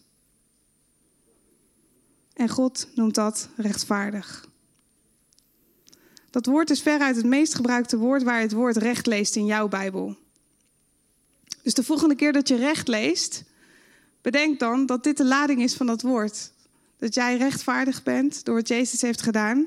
En 2.33 2.49
God 2.49 2.89
noemt 2.95 3.15
dat 3.15 3.49
rechtvaardig. 3.57 4.49
Dat 6.31 6.47
woord 6.47 6.71
is 6.71 6.83
veruit 6.83 7.17
het 7.17 7.25
meest 7.25 7.55
gebruikte 7.55 7.97
woord 7.97 8.23
waar 8.23 8.37
je 8.37 8.43
het 8.43 8.53
woord 8.53 8.77
recht 8.77 9.07
leest 9.07 9.37
in 9.37 9.47
jouw 9.47 9.69
Bijbel. 9.69 10.17
Dus 11.63 11.75
de 11.75 11.83
volgende 11.83 12.15
keer 12.15 12.33
dat 12.33 12.49
je 12.49 12.57
recht 12.57 12.89
leest, 12.89 13.45
bedenk 14.23 14.59
dan 14.59 14.87
dat 14.87 15.05
dit 15.05 15.17
de 15.17 15.25
lading 15.25 15.63
is 15.63 15.75
van 15.75 15.87
dat 15.87 16.03
woord. 16.03 16.53
Dat 16.97 17.15
jij 17.15 17.37
rechtvaardig 17.37 18.03
bent 18.03 18.45
door 18.45 18.55
wat 18.55 18.69
Jezus 18.69 19.01
heeft 19.01 19.23
gedaan. 19.23 19.67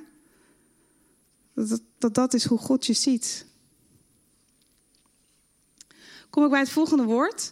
Dat 1.53 1.81
dat, 1.97 2.13
dat, 2.13 2.33
is 2.33 2.45
hoe 2.45 2.57
God 2.57 2.85
je 2.85 2.93
ziet. 2.93 3.45
Kom 6.29 6.43
ik 6.43 6.49
bij 6.49 6.59
het 6.59 6.69
volgende 6.69 7.03
woord. 7.03 7.51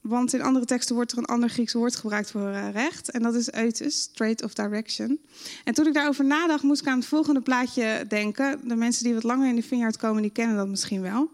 Want 0.00 0.32
in 0.32 0.42
andere 0.42 0.64
teksten 0.64 0.94
wordt 0.94 1.12
er 1.12 1.18
een 1.18 1.24
ander 1.24 1.48
Grieks 1.48 1.72
woord 1.72 1.96
gebruikt 1.96 2.30
voor 2.30 2.48
uh, 2.48 2.70
recht. 2.72 3.10
En 3.10 3.22
dat 3.22 3.34
is 3.34 3.52
eutus, 3.52 4.00
straight 4.00 4.42
of 4.42 4.54
direction. 4.54 5.18
En 5.64 5.74
toen 5.74 5.86
ik 5.86 5.94
daarover 5.94 6.24
nadacht, 6.24 6.62
moest 6.62 6.80
ik 6.80 6.86
aan 6.86 6.98
het 6.98 7.06
volgende 7.06 7.40
plaatje 7.40 8.04
denken. 8.08 8.60
De 8.68 8.76
mensen 8.76 9.04
die 9.04 9.14
wat 9.14 9.22
langer 9.22 9.48
in 9.48 9.54
de 9.54 9.62
vineyard 9.62 9.96
komen, 9.96 10.22
die 10.22 10.30
kennen 10.30 10.56
dat 10.56 10.68
misschien 10.68 11.00
wel. 11.00 11.30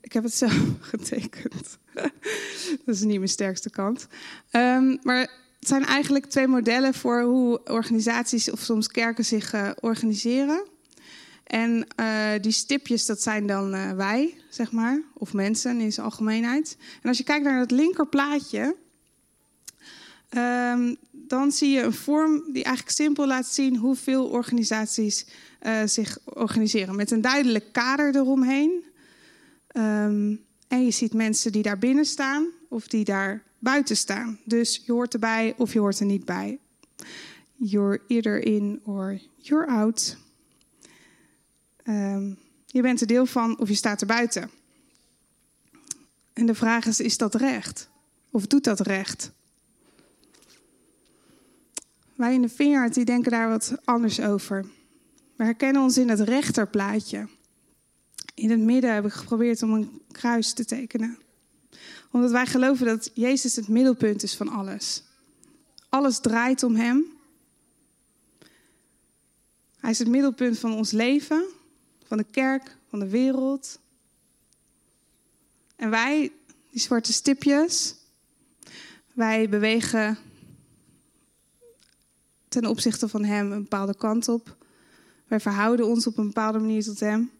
Ik 0.00 0.12
heb 0.12 0.22
het 0.22 0.34
zelf 0.34 0.62
getekend. 0.80 1.78
dat 2.84 2.94
is 2.94 3.00
niet 3.00 3.16
mijn 3.16 3.28
sterkste 3.28 3.70
kant. 3.70 4.06
Um, 4.52 4.98
maar 5.02 5.20
het 5.58 5.68
zijn 5.68 5.84
eigenlijk 5.84 6.26
twee 6.26 6.46
modellen 6.46 6.94
voor 6.94 7.22
hoe 7.22 7.60
organisaties 7.64 8.50
of 8.50 8.60
soms 8.60 8.88
kerken 8.88 9.24
zich 9.24 9.54
uh, 9.54 9.70
organiseren. 9.80 10.64
En 11.44 11.86
uh, 12.00 12.30
die 12.40 12.52
stipjes, 12.52 13.06
dat 13.06 13.22
zijn 13.22 13.46
dan 13.46 13.74
uh, 13.74 13.92
wij, 13.92 14.34
zeg 14.48 14.72
maar, 14.72 15.02
of 15.14 15.32
mensen 15.32 15.80
in 15.80 15.92
zijn 15.92 16.06
algemeenheid. 16.06 16.76
En 17.02 17.08
als 17.08 17.18
je 17.18 17.24
kijkt 17.24 17.44
naar 17.44 17.60
het 17.60 17.70
linkerplaatje, 17.70 18.76
um, 20.36 20.96
dan 21.10 21.52
zie 21.52 21.70
je 21.70 21.82
een 21.82 21.92
vorm 21.92 22.42
die 22.52 22.64
eigenlijk 22.64 22.96
simpel 22.96 23.26
laat 23.26 23.46
zien 23.46 23.76
hoeveel 23.76 24.26
organisaties 24.26 25.26
uh, 25.62 25.82
zich 25.84 26.18
organiseren. 26.24 26.96
Met 26.96 27.10
een 27.10 27.20
duidelijk 27.20 27.72
kader 27.72 28.16
eromheen. 28.16 28.84
Um, 29.76 30.44
en 30.68 30.84
je 30.84 30.90
ziet 30.90 31.14
mensen 31.14 31.52
die 31.52 31.62
daar 31.62 31.78
binnen 31.78 32.04
staan 32.04 32.46
of 32.68 32.86
die 32.86 33.04
daar 33.04 33.42
buiten 33.58 33.96
staan. 33.96 34.38
Dus 34.44 34.82
je 34.86 34.92
hoort 34.92 35.12
erbij 35.12 35.54
of 35.56 35.72
je 35.72 35.78
hoort 35.78 36.00
er 36.00 36.06
niet 36.06 36.24
bij. 36.24 36.58
You're 37.54 38.00
either 38.08 38.38
in 38.46 38.80
or 38.84 39.20
you're 39.36 39.66
out. 39.66 40.16
Um, 41.88 42.38
je 42.66 42.82
bent 42.82 43.00
er 43.00 43.06
deel 43.06 43.26
van 43.26 43.58
of 43.58 43.68
je 43.68 43.74
staat 43.74 44.00
er 44.00 44.06
buiten. 44.06 44.50
En 46.32 46.46
de 46.46 46.54
vraag 46.54 46.86
is, 46.86 47.00
is 47.00 47.16
dat 47.16 47.34
recht? 47.34 47.88
Of 48.30 48.46
doet 48.46 48.64
dat 48.64 48.80
recht? 48.80 49.30
Wij 52.14 52.34
in 52.34 52.42
de 52.42 52.88
die 52.92 53.04
denken 53.04 53.30
daar 53.30 53.48
wat 53.48 53.76
anders 53.84 54.20
over. 54.20 54.66
We 55.36 55.44
herkennen 55.44 55.82
ons 55.82 55.98
in 55.98 56.08
het 56.08 56.20
rechterplaatje. 56.20 57.28
In 58.34 58.50
het 58.50 58.60
midden 58.60 58.94
heb 58.94 59.04
ik 59.04 59.12
geprobeerd 59.12 59.62
om 59.62 59.72
een 59.72 60.02
kruis 60.12 60.52
te 60.52 60.64
tekenen. 60.64 61.18
Omdat 62.10 62.30
wij 62.30 62.46
geloven 62.46 62.86
dat 62.86 63.10
Jezus 63.14 63.56
het 63.56 63.68
middelpunt 63.68 64.22
is 64.22 64.36
van 64.36 64.48
alles. 64.48 65.02
Alles 65.88 66.18
draait 66.18 66.62
om 66.62 66.74
Hem. 66.74 67.04
Hij 69.76 69.90
is 69.90 69.98
het 69.98 70.08
middelpunt 70.08 70.58
van 70.58 70.74
ons 70.74 70.90
leven, 70.90 71.44
van 72.14 72.24
de 72.24 72.30
kerk, 72.30 72.76
van 72.88 72.98
de 72.98 73.08
wereld. 73.08 73.78
En 75.76 75.90
wij, 75.90 76.32
die 76.70 76.80
zwarte 76.80 77.12
stipjes, 77.12 77.94
wij 79.12 79.48
bewegen 79.48 80.18
ten 82.48 82.66
opzichte 82.66 83.08
van 83.08 83.24
Hem 83.24 83.52
een 83.52 83.62
bepaalde 83.62 83.96
kant 83.96 84.28
op. 84.28 84.56
Wij 85.26 85.40
verhouden 85.40 85.86
ons 85.86 86.06
op 86.06 86.18
een 86.18 86.26
bepaalde 86.26 86.58
manier 86.58 86.82
tot 86.82 87.00
Hem. 87.00 87.30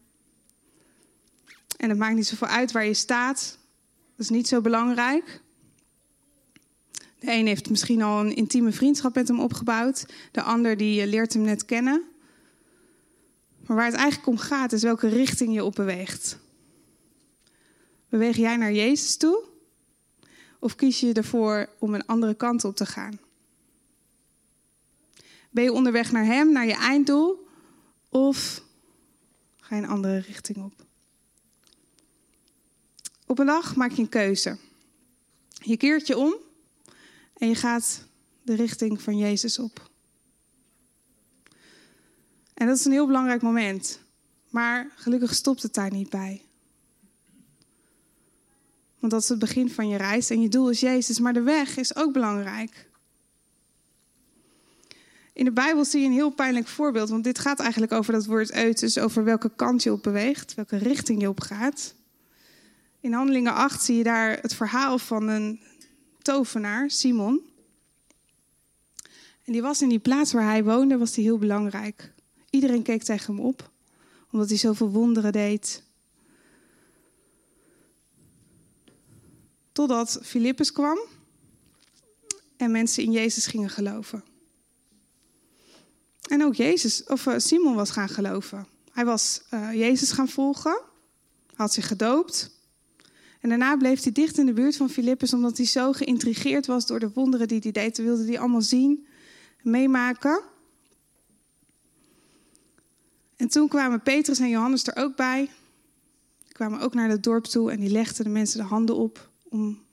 En 1.77 1.89
het 1.89 1.97
maakt 1.97 2.15
niet 2.15 2.27
zoveel 2.27 2.47
uit 2.47 2.71
waar 2.71 2.85
je 2.85 2.93
staat. 2.93 3.57
Dat 4.15 4.25
is 4.25 4.29
niet 4.29 4.47
zo 4.47 4.61
belangrijk. 4.61 5.41
De 7.19 7.31
een 7.31 7.47
heeft 7.47 7.69
misschien 7.69 8.01
al 8.01 8.19
een 8.19 8.35
intieme 8.35 8.71
vriendschap 8.71 9.15
met 9.15 9.27
hem 9.27 9.39
opgebouwd. 9.39 10.05
De 10.31 10.41
ander 10.41 10.77
die 10.77 11.07
leert 11.07 11.33
hem 11.33 11.41
net 11.41 11.65
kennen. 11.65 12.14
Maar 13.65 13.77
waar 13.77 13.85
het 13.85 13.95
eigenlijk 13.95 14.27
om 14.27 14.37
gaat, 14.37 14.71
is 14.71 14.83
welke 14.83 15.07
richting 15.07 15.53
je 15.53 15.63
op 15.63 15.75
beweegt. 15.75 16.37
Beweeg 18.09 18.35
jij 18.35 18.57
naar 18.57 18.73
Jezus 18.73 19.17
toe? 19.17 19.43
Of 20.59 20.75
kies 20.75 20.99
je 20.99 21.13
ervoor 21.13 21.69
om 21.79 21.93
een 21.93 22.05
andere 22.05 22.33
kant 22.33 22.63
op 22.63 22.75
te 22.75 22.85
gaan? 22.85 23.19
Ben 25.49 25.63
je 25.63 25.73
onderweg 25.73 26.11
naar 26.11 26.25
Hem, 26.25 26.51
naar 26.51 26.65
je 26.65 26.75
einddoel? 26.75 27.47
Of 28.09 28.63
ga 29.59 29.75
je 29.75 29.81
een 29.81 29.89
andere 29.89 30.17
richting 30.17 30.57
op? 30.57 30.85
Op 33.25 33.39
een 33.39 33.45
dag 33.45 33.75
maak 33.75 33.91
je 33.91 34.01
een 34.01 34.09
keuze. 34.09 34.57
Je 35.49 35.77
keert 35.77 36.07
je 36.07 36.17
om 36.17 36.35
en 37.33 37.47
je 37.47 37.55
gaat 37.55 38.05
de 38.41 38.55
richting 38.55 39.01
van 39.01 39.17
Jezus 39.17 39.59
op. 39.59 39.89
En 42.55 42.67
dat 42.67 42.77
is 42.77 42.85
een 42.85 42.91
heel 42.91 43.07
belangrijk 43.07 43.41
moment. 43.41 43.99
Maar 44.49 44.91
gelukkig 44.95 45.35
stopt 45.35 45.61
het 45.61 45.73
daar 45.73 45.91
niet 45.91 46.09
bij. 46.09 46.41
Want 48.99 49.11
dat 49.11 49.21
is 49.21 49.29
het 49.29 49.39
begin 49.39 49.71
van 49.71 49.87
je 49.87 49.97
reis 49.97 50.29
en 50.29 50.41
je 50.41 50.49
doel 50.49 50.69
is 50.69 50.79
Jezus, 50.79 51.19
maar 51.19 51.33
de 51.33 51.41
weg 51.41 51.77
is 51.77 51.95
ook 51.95 52.13
belangrijk. 52.13 52.89
In 55.33 55.45
de 55.45 55.51
Bijbel 55.51 55.85
zie 55.85 55.99
je 56.01 56.05
een 56.05 56.13
heel 56.13 56.29
pijnlijk 56.29 56.67
voorbeeld, 56.67 57.09
want 57.09 57.23
dit 57.23 57.39
gaat 57.39 57.59
eigenlijk 57.59 57.91
over 57.91 58.13
dat 58.13 58.25
woord 58.25 58.51
uit, 58.51 58.79
dus 58.79 58.97
over 58.97 59.23
welke 59.23 59.51
kant 59.55 59.83
je 59.83 59.91
op 59.91 60.03
beweegt, 60.03 60.53
welke 60.53 60.77
richting 60.77 61.21
je 61.21 61.29
op 61.29 61.39
gaat. 61.39 61.95
In 62.99 63.13
Handelingen 63.13 63.53
8 63.53 63.83
zie 63.83 63.97
je 63.97 64.03
daar 64.03 64.37
het 64.41 64.55
verhaal 64.55 64.99
van 64.99 65.27
een 65.27 65.61
tovenaar, 66.21 66.89
Simon. 66.89 67.41
En 69.43 69.53
die 69.53 69.61
was 69.61 69.81
in 69.81 69.89
die 69.89 69.99
plaats 69.99 70.31
waar 70.31 70.45
hij 70.45 70.63
woonde, 70.63 70.97
was 70.97 71.15
hij 71.15 71.23
heel 71.23 71.37
belangrijk. 71.37 72.13
Iedereen 72.55 72.83
keek 72.83 73.03
tegen 73.03 73.35
hem 73.35 73.45
op, 73.45 73.71
omdat 74.31 74.49
hij 74.49 74.57
zoveel 74.57 74.89
wonderen 74.89 75.31
deed. 75.31 75.83
Totdat 79.71 80.19
Filippus 80.21 80.71
kwam 80.71 80.99
en 82.57 82.71
mensen 82.71 83.03
in 83.03 83.11
Jezus 83.11 83.47
gingen 83.47 83.69
geloven. 83.69 84.23
En 86.27 86.43
ook 86.43 86.55
Jezus, 86.55 87.03
of 87.03 87.27
Simon 87.37 87.75
was 87.75 87.91
gaan 87.91 88.09
geloven. 88.09 88.67
Hij 88.91 89.05
was 89.05 89.41
Jezus 89.73 90.11
gaan 90.11 90.29
volgen, 90.29 90.81
had 91.53 91.73
zich 91.73 91.87
gedoopt. 91.87 92.51
En 93.39 93.49
daarna 93.49 93.77
bleef 93.77 94.03
hij 94.03 94.11
dicht 94.11 94.37
in 94.37 94.45
de 94.45 94.53
buurt 94.53 94.75
van 94.75 94.89
Filippus, 94.89 95.33
omdat 95.33 95.57
hij 95.57 95.65
zo 95.65 95.91
geïntrigeerd 95.91 96.65
was 96.65 96.85
door 96.85 96.99
de 96.99 97.11
wonderen 97.13 97.47
die 97.47 97.59
hij 97.61 97.71
deed. 97.71 97.97
Hij 97.97 98.05
wilde 98.05 98.25
die 98.25 98.39
allemaal 98.39 98.61
zien, 98.61 99.07
meemaken. 99.61 100.53
En 103.35 103.47
toen 103.47 103.67
kwamen 103.67 104.01
Petrus 104.01 104.39
en 104.39 104.49
Johannes 104.49 104.83
er 104.83 105.03
ook 105.03 105.15
bij. 105.15 105.49
Die 106.43 106.53
kwamen 106.53 106.79
ook 106.79 106.93
naar 106.93 107.09
het 107.09 107.23
dorp 107.23 107.45
toe 107.45 107.71
en 107.71 107.79
die 107.79 107.89
legden 107.89 108.23
de 108.23 108.29
mensen 108.29 108.59
de 108.59 108.65
handen 108.65 108.95
op 108.95 109.29
om 109.43 109.83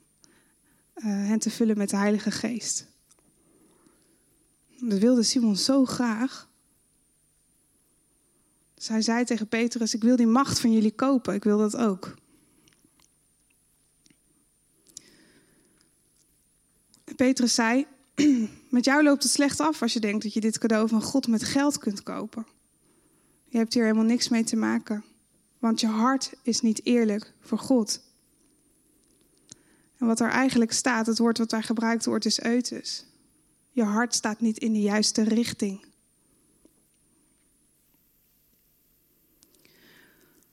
uh, 0.95 1.05
hen 1.05 1.39
te 1.39 1.49
vullen 1.49 1.77
met 1.77 1.89
de 1.89 1.95
Heilige 1.95 2.31
Geest. 2.31 2.87
Dat 4.79 4.99
wilde 4.99 5.23
Simon 5.23 5.55
zo 5.55 5.85
graag. 5.85 6.49
Dus 8.73 8.87
hij 8.87 9.01
zei 9.01 9.25
tegen 9.25 9.47
Petrus: 9.47 9.93
Ik 9.93 10.03
wil 10.03 10.15
die 10.15 10.27
macht 10.27 10.59
van 10.59 10.71
jullie 10.71 10.91
kopen, 10.91 11.33
ik 11.33 11.43
wil 11.43 11.57
dat 11.57 11.75
ook. 11.75 12.15
En 17.03 17.15
Petrus 17.15 17.53
zei: 17.53 17.85
Met 18.69 18.85
jou 18.85 19.03
loopt 19.03 19.23
het 19.23 19.31
slecht 19.31 19.59
af 19.59 19.81
als 19.81 19.93
je 19.93 19.99
denkt 19.99 20.23
dat 20.23 20.33
je 20.33 20.39
dit 20.39 20.57
cadeau 20.57 20.87
van 20.87 21.01
God 21.01 21.27
met 21.27 21.43
geld 21.43 21.77
kunt 21.77 22.03
kopen. 22.03 22.45
Je 23.53 23.59
hebt 23.59 23.73
hier 23.73 23.83
helemaal 23.83 24.03
niks 24.03 24.29
mee 24.29 24.43
te 24.43 24.55
maken, 24.55 25.03
want 25.59 25.79
je 25.79 25.87
hart 25.87 26.33
is 26.43 26.61
niet 26.61 26.85
eerlijk 26.85 27.33
voor 27.39 27.57
God. 27.57 28.01
En 29.97 30.07
wat 30.07 30.19
er 30.19 30.29
eigenlijk 30.29 30.71
staat, 30.71 31.05
het 31.05 31.17
woord 31.17 31.37
wat 31.37 31.49
daar 31.49 31.63
gebruikt 31.63 32.05
wordt, 32.05 32.25
is 32.25 32.41
eutus. 32.41 33.05
Je 33.71 33.83
hart 33.83 34.15
staat 34.15 34.39
niet 34.39 34.57
in 34.57 34.73
de 34.73 34.81
juiste 34.81 35.23
richting. 35.23 35.85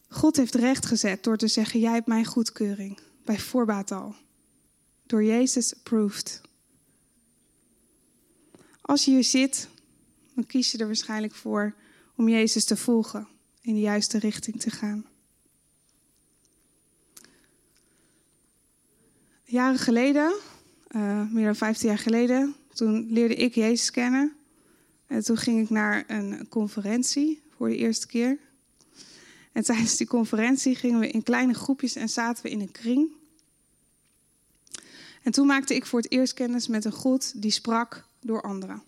God 0.09 0.37
heeft 0.37 0.55
recht 0.55 0.87
gezet 0.87 1.25
door 1.25 1.37
te 1.37 1.49
zeggen: 1.49 1.81
Jij 1.81 1.93
hebt 1.93 2.07
mijn 2.07 2.25
goedkeuring, 2.25 2.99
bij 3.25 3.39
voorbaat 3.39 3.91
al. 3.91 4.15
Door 5.07 5.25
Jezus 5.25 5.77
approved. 5.77 6.41
Als 8.81 9.05
je 9.05 9.11
hier 9.11 9.25
zit, 9.25 9.69
dan 10.35 10.47
kies 10.47 10.73
je 10.73 10.79
er 10.79 10.87
waarschijnlijk 10.87 11.35
voor 11.35 11.75
om 12.21 12.29
Jezus 12.29 12.65
te 12.65 12.77
volgen, 12.77 13.29
in 13.61 13.75
de 13.75 13.81
juiste 13.81 14.19
richting 14.19 14.61
te 14.61 14.71
gaan. 14.71 15.07
Jaren 19.45 19.79
geleden, 19.79 20.35
uh, 20.91 21.31
meer 21.31 21.45
dan 21.45 21.57
15 21.57 21.89
jaar 21.89 21.99
geleden, 21.99 22.55
toen 22.73 23.13
leerde 23.13 23.35
ik 23.35 23.55
Jezus 23.55 23.91
kennen. 23.91 24.37
En 25.07 25.25
toen 25.25 25.37
ging 25.37 25.63
ik 25.63 25.71
naar 25.71 26.05
een 26.07 26.49
conferentie 26.49 27.43
voor 27.57 27.69
de 27.69 27.77
eerste 27.77 28.07
keer. 28.07 28.39
En 29.53 29.63
tijdens 29.63 29.97
die 29.97 30.07
conferentie 30.07 30.75
gingen 30.75 31.01
we 31.01 31.09
in 31.09 31.23
kleine 31.23 31.55
groepjes 31.55 31.95
en 31.95 32.09
zaten 32.09 32.43
we 32.43 32.51
in 32.51 32.61
een 32.61 32.73
kring. 32.73 33.09
En 35.23 35.33
toen 35.33 35.47
maakte 35.47 35.75
ik 35.75 35.87
voor 35.87 36.01
het 36.01 36.13
eerst 36.13 36.35
kennis 36.35 36.69
met 36.69 36.85
een 36.85 36.93
God 36.93 37.43
die 37.43 37.51
sprak 37.51 38.05
door 38.21 38.43
anderen. 38.43 38.83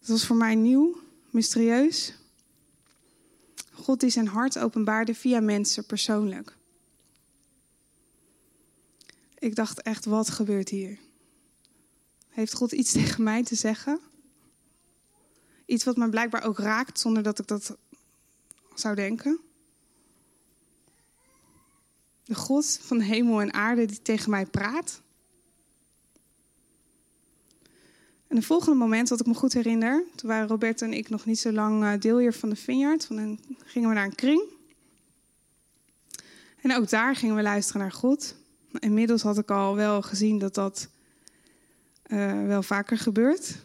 Dat 0.00 0.08
was 0.08 0.26
voor 0.26 0.36
mij 0.36 0.54
nieuw, 0.54 1.00
mysterieus. 1.30 2.14
God 3.72 4.00
die 4.00 4.10
zijn 4.10 4.28
hart 4.28 4.58
openbaarde 4.58 5.14
via 5.14 5.40
mensen 5.40 5.86
persoonlijk. 5.86 6.56
Ik 9.38 9.54
dacht 9.54 9.82
echt, 9.82 10.04
wat 10.04 10.30
gebeurt 10.30 10.68
hier? 10.68 10.98
Heeft 12.28 12.54
God 12.54 12.72
iets 12.72 12.92
tegen 13.02 13.22
mij 13.22 13.44
te 13.44 13.54
zeggen? 13.54 14.00
Iets 15.66 15.84
wat 15.84 15.96
me 15.96 16.08
blijkbaar 16.08 16.44
ook 16.44 16.58
raakt 16.58 17.00
zonder 17.00 17.22
dat 17.22 17.38
ik 17.38 17.46
dat 17.46 17.76
zou 18.74 18.94
denken. 18.94 19.40
De 22.24 22.34
God 22.34 22.78
van 22.82 23.00
hemel 23.00 23.40
en 23.40 23.52
aarde 23.52 23.86
die 23.86 24.02
tegen 24.02 24.30
mij 24.30 24.46
praat. 24.46 25.00
En 28.30 28.36
het 28.36 28.44
volgende 28.44 28.78
moment, 28.78 29.08
wat 29.08 29.20
ik 29.20 29.26
me 29.26 29.34
goed 29.34 29.52
herinner, 29.52 30.04
toen 30.14 30.28
waren 30.28 30.48
Roberto 30.48 30.86
en 30.86 30.92
ik 30.92 31.08
nog 31.08 31.24
niet 31.26 31.38
zo 31.38 31.52
lang 31.52 31.84
eh, 31.84 32.00
deel 32.00 32.18
hier 32.18 32.32
van 32.32 32.48
de 32.48 32.56
Vineyard. 32.56 33.08
dan 33.08 33.38
gingen 33.64 33.88
we 33.88 33.94
naar 33.94 34.04
een 34.04 34.14
kring. 34.14 34.42
En 36.60 36.76
ook 36.76 36.88
daar 36.88 37.16
gingen 37.16 37.34
we 37.34 37.42
luisteren 37.42 37.80
naar 37.80 37.92
God. 37.92 38.34
Inmiddels 38.78 39.22
had 39.22 39.38
ik 39.38 39.50
al 39.50 39.74
wel 39.74 40.02
gezien 40.02 40.38
dat 40.38 40.54
dat 40.54 40.88
uh, 42.06 42.46
wel 42.46 42.62
vaker 42.62 42.98
gebeurt. 42.98 43.56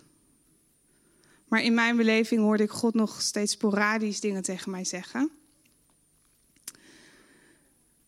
Maar 1.47 1.63
in 1.63 1.73
mijn 1.73 1.95
beleving 1.95 2.41
hoorde 2.41 2.63
ik 2.63 2.71
God 2.71 2.93
nog 2.93 3.21
steeds 3.21 3.51
sporadisch 3.51 4.19
dingen 4.19 4.41
tegen 4.41 4.71
mij 4.71 4.83
zeggen. 4.83 5.31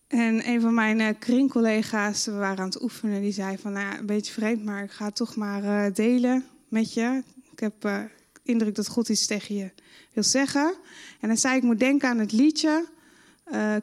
En 0.08 0.48
een 0.50 0.62
van 0.62 0.74
mijn 0.74 1.00
uh, 1.00 1.08
kringcollega's, 1.20 2.26
we 2.26 2.32
waren 2.32 2.58
aan 2.58 2.70
het 2.70 2.82
oefenen, 2.82 3.22
die 3.22 3.32
zei 3.32 3.58
van, 3.58 3.72
nou 3.72 3.98
een 3.98 4.06
beetje 4.06 4.34
vreemd, 4.34 4.64
maar 4.64 4.84
ik 4.84 4.92
ga 4.92 5.12
toch 5.12 5.36
maar 5.36 5.64
uh, 5.64 5.94
delen 5.94 6.46
met 6.68 6.94
je. 6.94 7.24
Ik 7.52 7.60
heb 7.60 7.86
uh, 7.86 8.04
indruk 8.44 8.76
dat 8.76 8.88
God 8.88 9.10
iets 9.10 9.26
tegen 9.26 9.56
je 9.56 9.72
wil 10.14 10.24
zeggen. 10.24 10.76
En 11.20 11.28
dan 11.28 11.38
zei 11.38 11.58
ik, 11.58 11.64
moet 11.64 11.80
denken 11.80 12.10
aan 12.10 12.20
het 12.20 12.32
liedje, 12.32 12.86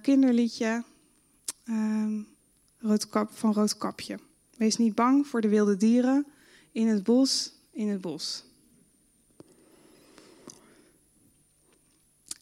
kinderliedje 0.03 0.85
ehm, 1.65 2.21
Roodkap, 2.79 3.31
van 3.33 3.53
Roodkapje. 3.53 4.19
Wees 4.57 4.77
niet 4.77 4.95
bang 4.95 5.27
voor 5.27 5.41
de 5.41 5.49
wilde 5.49 5.77
dieren 5.77 6.27
in 6.73 6.89
het 6.89 7.03
bos, 7.03 7.53
in 7.71 7.89
het 7.89 8.01
bos. 8.01 8.45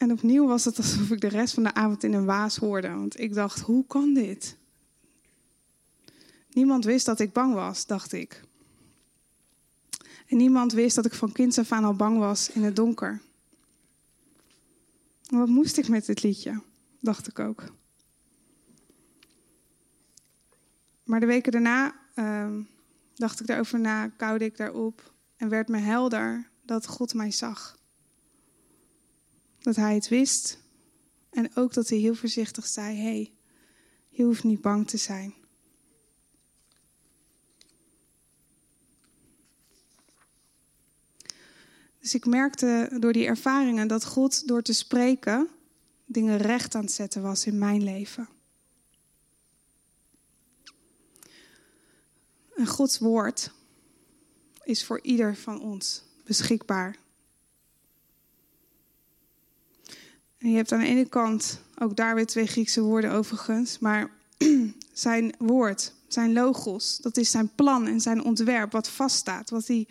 En 0.03 0.11
opnieuw 0.11 0.47
was 0.47 0.65
het 0.65 0.77
alsof 0.77 1.11
ik 1.11 1.21
de 1.21 1.27
rest 1.27 1.53
van 1.53 1.63
de 1.63 1.73
avond 1.73 2.03
in 2.03 2.13
een 2.13 2.25
waas 2.25 2.57
hoorde. 2.57 2.89
Want 2.89 3.19
ik 3.19 3.33
dacht, 3.33 3.59
hoe 3.59 3.85
kan 3.87 4.13
dit? 4.13 4.57
Niemand 6.49 6.85
wist 6.85 7.05
dat 7.05 7.19
ik 7.19 7.33
bang 7.33 7.53
was, 7.53 7.85
dacht 7.85 8.11
ik. 8.11 8.43
En 10.27 10.37
niemand 10.37 10.71
wist 10.71 10.95
dat 10.95 11.05
ik 11.05 11.13
van 11.13 11.31
kinds 11.31 11.57
af 11.57 11.71
aan 11.71 11.83
al 11.83 11.95
bang 11.95 12.17
was 12.17 12.49
in 12.49 12.63
het 12.63 12.75
donker. 12.75 13.21
wat 15.29 15.47
moest 15.47 15.77
ik 15.77 15.87
met 15.87 16.05
dit 16.05 16.23
liedje? 16.23 16.61
Dacht 16.99 17.27
ik 17.27 17.39
ook. 17.39 17.63
Maar 21.03 21.19
de 21.19 21.25
weken 21.25 21.51
daarna 21.51 21.95
uh, 22.15 22.57
dacht 23.13 23.39
ik 23.39 23.47
daarover 23.47 23.79
na, 23.79 24.07
koude 24.07 24.45
ik 24.45 24.57
daarop 24.57 25.13
en 25.37 25.49
werd 25.49 25.67
me 25.67 25.77
helder 25.77 26.49
dat 26.61 26.87
God 26.87 27.13
mij 27.13 27.31
zag. 27.31 27.81
Dat 29.63 29.75
hij 29.75 29.93
het 29.93 30.07
wist 30.07 30.57
en 31.29 31.55
ook 31.55 31.73
dat 31.73 31.89
hij 31.89 31.97
heel 31.97 32.15
voorzichtig 32.15 32.67
zei: 32.67 32.95
Hé, 32.95 33.03
hey, 33.03 33.31
je 34.09 34.23
hoeft 34.23 34.43
niet 34.43 34.61
bang 34.61 34.87
te 34.87 34.97
zijn. 34.97 35.33
Dus 41.99 42.13
ik 42.13 42.25
merkte 42.25 42.97
door 42.99 43.13
die 43.13 43.25
ervaringen 43.25 43.87
dat 43.87 44.05
God 44.05 44.47
door 44.47 44.61
te 44.61 44.73
spreken 44.73 45.49
dingen 46.05 46.37
recht 46.37 46.75
aan 46.75 46.83
het 46.83 46.91
zetten 46.91 47.21
was 47.21 47.45
in 47.45 47.57
mijn 47.57 47.83
leven. 47.83 48.29
En 52.55 52.67
Gods 52.67 52.99
woord 52.99 53.51
is 54.63 54.85
voor 54.85 54.99
ieder 55.01 55.35
van 55.35 55.61
ons 55.61 56.03
beschikbaar. 56.25 56.95
Je 60.43 60.55
hebt 60.55 60.71
aan 60.71 60.79
de 60.79 60.85
ene 60.85 61.05
kant 61.05 61.59
ook 61.79 61.95
daar 61.95 62.15
weer 62.15 62.25
twee 62.25 62.47
Griekse 62.47 62.81
woorden 62.81 63.11
overigens, 63.11 63.79
maar 63.79 64.11
zijn 64.93 65.33
woord, 65.37 65.93
zijn 66.07 66.33
logos, 66.33 66.97
dat 66.97 67.17
is 67.17 67.31
zijn 67.31 67.51
plan 67.55 67.87
en 67.87 68.01
zijn 68.01 68.23
ontwerp 68.23 68.71
wat 68.71 68.89
vaststaat, 68.89 69.49
wat 69.49 69.67
hij 69.67 69.87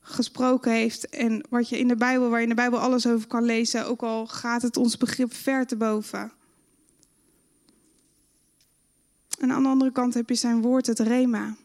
gesproken 0.00 0.72
heeft 0.72 1.08
en 1.08 1.44
wat 1.48 1.68
je 1.68 1.78
in 1.78 1.88
de 1.88 1.96
Bijbel, 1.96 2.28
waar 2.28 2.38
je 2.38 2.42
in 2.42 2.48
de 2.48 2.54
Bijbel 2.54 2.78
alles 2.78 3.06
over 3.06 3.26
kan 3.26 3.44
lezen, 3.44 3.86
ook 3.86 4.02
al 4.02 4.26
gaat 4.26 4.62
het 4.62 4.76
ons 4.76 4.96
begrip 4.96 5.34
ver 5.34 5.66
te 5.66 5.76
boven. 5.76 6.32
En 9.38 9.52
aan 9.52 9.62
de 9.62 9.68
andere 9.68 9.92
kant 9.92 10.14
heb 10.14 10.28
je 10.28 10.34
zijn 10.34 10.62
woord, 10.62 10.86
het 10.86 10.98
rema. 10.98 11.56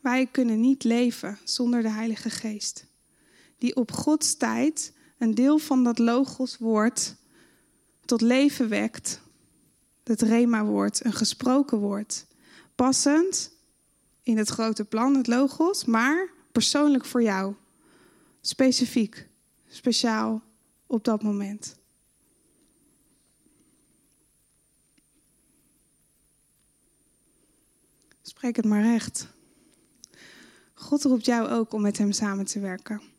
Wij 0.00 0.26
kunnen 0.26 0.60
niet 0.60 0.84
leven 0.84 1.38
zonder 1.44 1.82
de 1.82 1.90
Heilige 1.90 2.30
Geest, 2.30 2.84
die 3.58 3.76
op 3.76 3.92
Gods 3.92 4.36
tijd 4.36 4.94
een 5.18 5.34
deel 5.34 5.58
van 5.58 5.84
dat 5.84 5.98
logos 5.98 6.58
woord 6.58 7.14
tot 8.04 8.20
leven 8.20 8.68
wekt. 8.68 9.20
Het 10.04 10.22
rema-woord, 10.22 11.04
een 11.04 11.12
gesproken 11.12 11.78
woord. 11.78 12.26
Passend 12.74 13.52
in 14.22 14.38
het 14.38 14.48
grote 14.48 14.84
plan, 14.84 15.14
het 15.14 15.26
logos, 15.26 15.84
maar 15.84 16.30
persoonlijk 16.52 17.04
voor 17.04 17.22
jou. 17.22 17.54
Specifiek, 18.40 19.28
speciaal 19.68 20.42
op 20.86 21.04
dat 21.04 21.22
moment. 21.22 21.76
Spreek 28.22 28.56
het 28.56 28.64
maar 28.64 28.82
recht. 28.82 29.26
God 30.74 31.02
roept 31.02 31.24
jou 31.24 31.48
ook 31.48 31.72
om 31.72 31.82
met 31.82 31.98
Hem 31.98 32.12
samen 32.12 32.44
te 32.44 32.60
werken. 32.60 33.15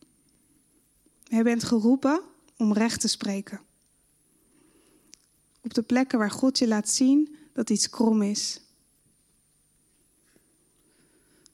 Je 1.30 1.44
bent 1.44 1.64
geroepen 1.64 2.22
om 2.58 2.74
recht 2.74 3.00
te 3.00 3.08
spreken. 3.08 3.62
Op 5.62 5.74
de 5.74 5.82
plekken 5.82 6.20
waar 6.20 6.32
God 6.32 6.58
je 6.58 6.68
laat 6.68 6.90
zien 6.90 7.36
dat 7.54 7.70
iets 7.70 7.90
krom 7.90 8.22
is. 8.22 8.62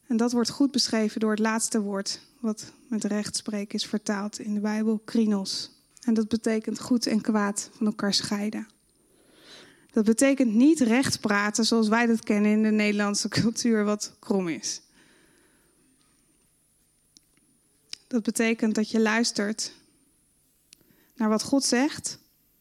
En 0.07 0.17
dat 0.17 0.31
wordt 0.31 0.49
goed 0.49 0.71
beschreven 0.71 1.19
door 1.19 1.31
het 1.31 1.39
laatste 1.39 1.81
woord, 1.81 2.19
wat 2.39 2.71
met 2.88 3.03
recht 3.03 3.36
spreken 3.36 3.75
is 3.75 3.86
vertaald 3.86 4.39
in 4.39 4.53
de 4.53 4.59
Bijbel, 4.59 5.01
krinos. 5.05 5.71
En 6.01 6.13
dat 6.13 6.27
betekent 6.27 6.79
goed 6.79 7.07
en 7.07 7.21
kwaad 7.21 7.69
van 7.73 7.86
elkaar 7.86 8.13
scheiden. 8.13 8.67
Dat 9.91 10.05
betekent 10.05 10.53
niet 10.53 10.79
recht 10.79 11.19
praten 11.19 11.65
zoals 11.65 11.88
wij 11.88 12.05
dat 12.05 12.23
kennen 12.23 12.51
in 12.51 12.63
de 12.63 12.71
Nederlandse 12.71 13.29
cultuur, 13.41 13.83
wat 13.83 14.15
krom 14.19 14.47
is. 14.47 14.81
Dat 18.13 18.23
betekent 18.23 18.76
dat 18.76 18.89
je 18.89 18.99
luistert 18.99 19.73
naar 21.15 21.30
wat 21.30 21.43
God 21.43 21.63
zegt 21.63 22.19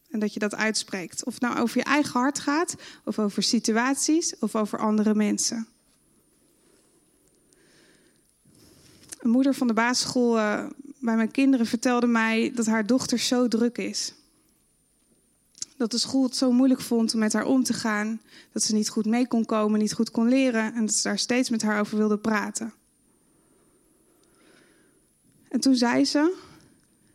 en 0.09 0.19
dat 0.19 0.33
je 0.33 0.39
dat 0.39 0.55
uitspreekt. 0.55 1.23
Of 1.23 1.33
het 1.33 1.41
nou 1.41 1.57
over 1.57 1.77
je 1.77 1.83
eigen 1.83 2.19
hart 2.19 2.39
gaat, 2.39 2.75
of 3.03 3.19
over 3.19 3.43
situaties, 3.43 4.39
of 4.39 4.55
over 4.55 4.79
andere 4.79 5.15
mensen. 5.15 5.67
Een 9.19 9.29
moeder 9.29 9.53
van 9.53 9.67
de 9.67 9.73
basisschool 9.73 10.37
uh, 10.37 10.65
bij 10.99 11.15
mijn 11.15 11.31
kinderen 11.31 11.65
vertelde 11.65 12.07
mij 12.07 12.51
dat 12.55 12.65
haar 12.65 12.85
dochter 12.85 13.19
zo 13.19 13.47
druk 13.47 13.77
is. 13.77 14.13
Dat 15.77 15.91
de 15.91 15.97
school 15.97 16.23
het 16.23 16.35
zo 16.35 16.51
moeilijk 16.51 16.81
vond 16.81 17.13
om 17.13 17.19
met 17.19 17.33
haar 17.33 17.45
om 17.45 17.63
te 17.63 17.73
gaan. 17.73 18.21
Dat 18.51 18.63
ze 18.63 18.73
niet 18.73 18.89
goed 18.89 19.05
mee 19.05 19.27
kon 19.27 19.45
komen, 19.45 19.79
niet 19.79 19.93
goed 19.93 20.11
kon 20.11 20.27
leren. 20.27 20.73
En 20.73 20.85
dat 20.85 20.95
ze 20.95 21.03
daar 21.03 21.19
steeds 21.19 21.49
met 21.49 21.61
haar 21.61 21.79
over 21.79 21.97
wilde 21.97 22.17
praten. 22.17 22.73
En 25.53 25.59
toen 25.59 25.75
zei 25.75 26.05
ze: 26.05 26.35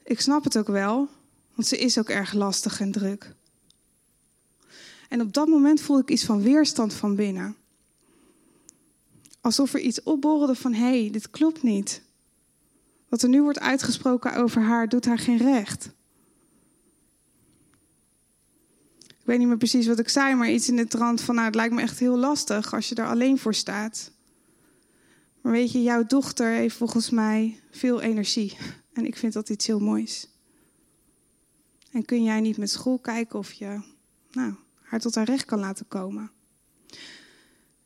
Ik 0.05 0.21
snap 0.21 0.45
het 0.45 0.59
ook 0.59 0.67
wel, 0.67 1.09
want 1.55 1.69
ze 1.69 1.79
is 1.79 1.99
ook 1.99 2.09
erg 2.09 2.33
lastig 2.33 2.81
en 2.81 2.93
druk. 2.93 3.35
En 5.09 5.21
op 5.21 5.33
dat 5.33 5.49
moment 5.49 5.81
voelde 5.81 6.03
ik 6.03 6.11
iets 6.11 6.25
van 6.25 6.43
weerstand 6.43 6.95
van 6.95 7.15
binnen. 7.15 7.57
Alsof 9.41 9.75
er 9.75 9.81
iets 9.81 10.03
opborrelde 10.03 10.55
van: 10.55 10.73
hé, 10.73 11.01
hey, 11.01 11.11
dit 11.11 11.31
klopt 11.31 11.63
niet. 11.63 12.03
Wat 13.09 13.23
er 13.23 13.29
nu 13.29 13.43
wordt 13.43 13.61
uitgesproken 13.61 14.35
over 14.35 14.63
haar 14.63 14.89
doet 14.89 15.05
haar 15.05 15.19
geen 15.19 15.39
recht. 15.39 15.91
Ik 18.99 19.25
weet 19.25 19.39
niet 19.39 19.49
meer 19.49 19.57
precies 19.57 19.87
wat 19.87 19.99
ik 19.99 20.09
zei, 20.09 20.35
maar 20.35 20.51
iets 20.51 20.69
in 20.69 20.77
de 20.77 20.87
trant 20.87 21.21
van: 21.21 21.35
nou, 21.35 21.47
het 21.47 21.57
lijkt 21.57 21.75
me 21.75 21.81
echt 21.81 21.99
heel 21.99 22.19
lastig 22.19 22.75
als 22.75 22.89
je 22.89 22.95
er 22.95 23.09
alleen 23.09 23.39
voor 23.39 23.55
staat. 23.55 24.11
Maar 25.41 25.53
weet 25.53 25.73
je, 25.73 25.83
jouw 25.83 26.05
dochter 26.05 26.51
heeft 26.51 26.77
volgens 26.77 27.11
mij 27.11 27.61
veel 27.71 28.01
energie. 28.01 28.57
En 28.93 29.07
ik 29.07 29.17
vind 29.17 29.33
dat 29.33 29.49
iets 29.49 29.67
heel 29.67 29.81
moois. 29.81 30.29
En 31.91 32.05
kun 32.05 32.23
jij 32.23 32.41
niet 32.41 32.57
met 32.57 32.71
school 32.71 32.99
kijken 32.99 33.39
of 33.39 33.53
je 33.53 33.81
nou, 34.31 34.55
haar 34.81 35.01
tot 35.01 35.15
haar 35.15 35.25
recht 35.25 35.45
kan 35.45 35.59
laten 35.59 35.89
komen? 35.89 36.31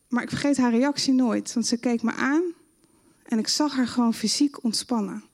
Maar 0.09 0.23
ik 0.23 0.29
vergeet 0.29 0.57
haar 0.57 0.71
reactie 0.71 1.13
nooit, 1.13 1.53
want 1.53 1.67
ze 1.67 1.77
keek 1.77 2.03
me 2.03 2.13
aan 2.13 2.43
en 3.23 3.39
ik 3.39 3.49
zag 3.49 3.77
haar 3.77 3.87
gewoon 3.87 4.15
fysiek 4.15 4.65
ontspannen. 4.65 5.25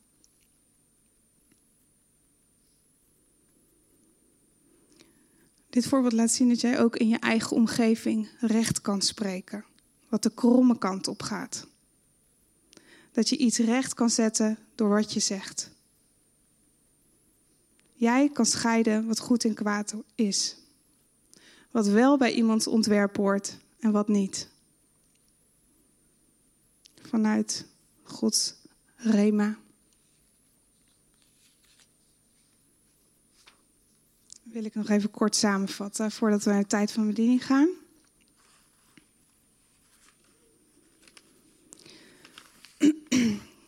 Dit 5.70 5.86
voorbeeld 5.86 6.12
laat 6.12 6.30
zien 6.30 6.48
dat 6.48 6.60
jij 6.60 6.80
ook 6.80 6.96
in 6.96 7.08
je 7.08 7.18
eigen 7.18 7.56
omgeving 7.56 8.28
recht 8.40 8.80
kan 8.80 9.02
spreken, 9.02 9.64
wat 10.08 10.22
de 10.22 10.34
kromme 10.34 10.78
kant 10.78 11.08
op 11.08 11.22
gaat. 11.22 11.66
Dat 13.12 13.28
je 13.28 13.36
iets 13.36 13.58
recht 13.58 13.94
kan 13.94 14.10
zetten 14.10 14.58
door 14.74 14.88
wat 14.88 15.12
je 15.12 15.20
zegt. 15.20 15.70
Jij 17.94 18.30
kan 18.32 18.46
scheiden 18.46 19.06
wat 19.06 19.18
goed 19.18 19.44
en 19.44 19.54
kwaad 19.54 19.94
is. 20.14 20.56
Wat 21.70 21.86
wel 21.86 22.16
bij 22.16 22.32
iemands 22.32 22.66
ontwerp 22.66 23.16
hoort 23.16 23.58
en 23.78 23.90
wat 23.90 24.08
niet. 24.08 24.48
Vanuit 27.02 27.66
Gods 28.02 28.54
rema. 28.96 29.58
Wil 34.42 34.64
ik 34.64 34.74
nog 34.74 34.88
even 34.88 35.10
kort 35.10 35.36
samenvatten 35.36 36.10
voordat 36.10 36.42
we 36.42 36.50
naar 36.50 36.60
de 36.62 36.66
tijd 36.66 36.92
van 36.92 37.06
bediening 37.06 37.46
gaan. 37.46 37.68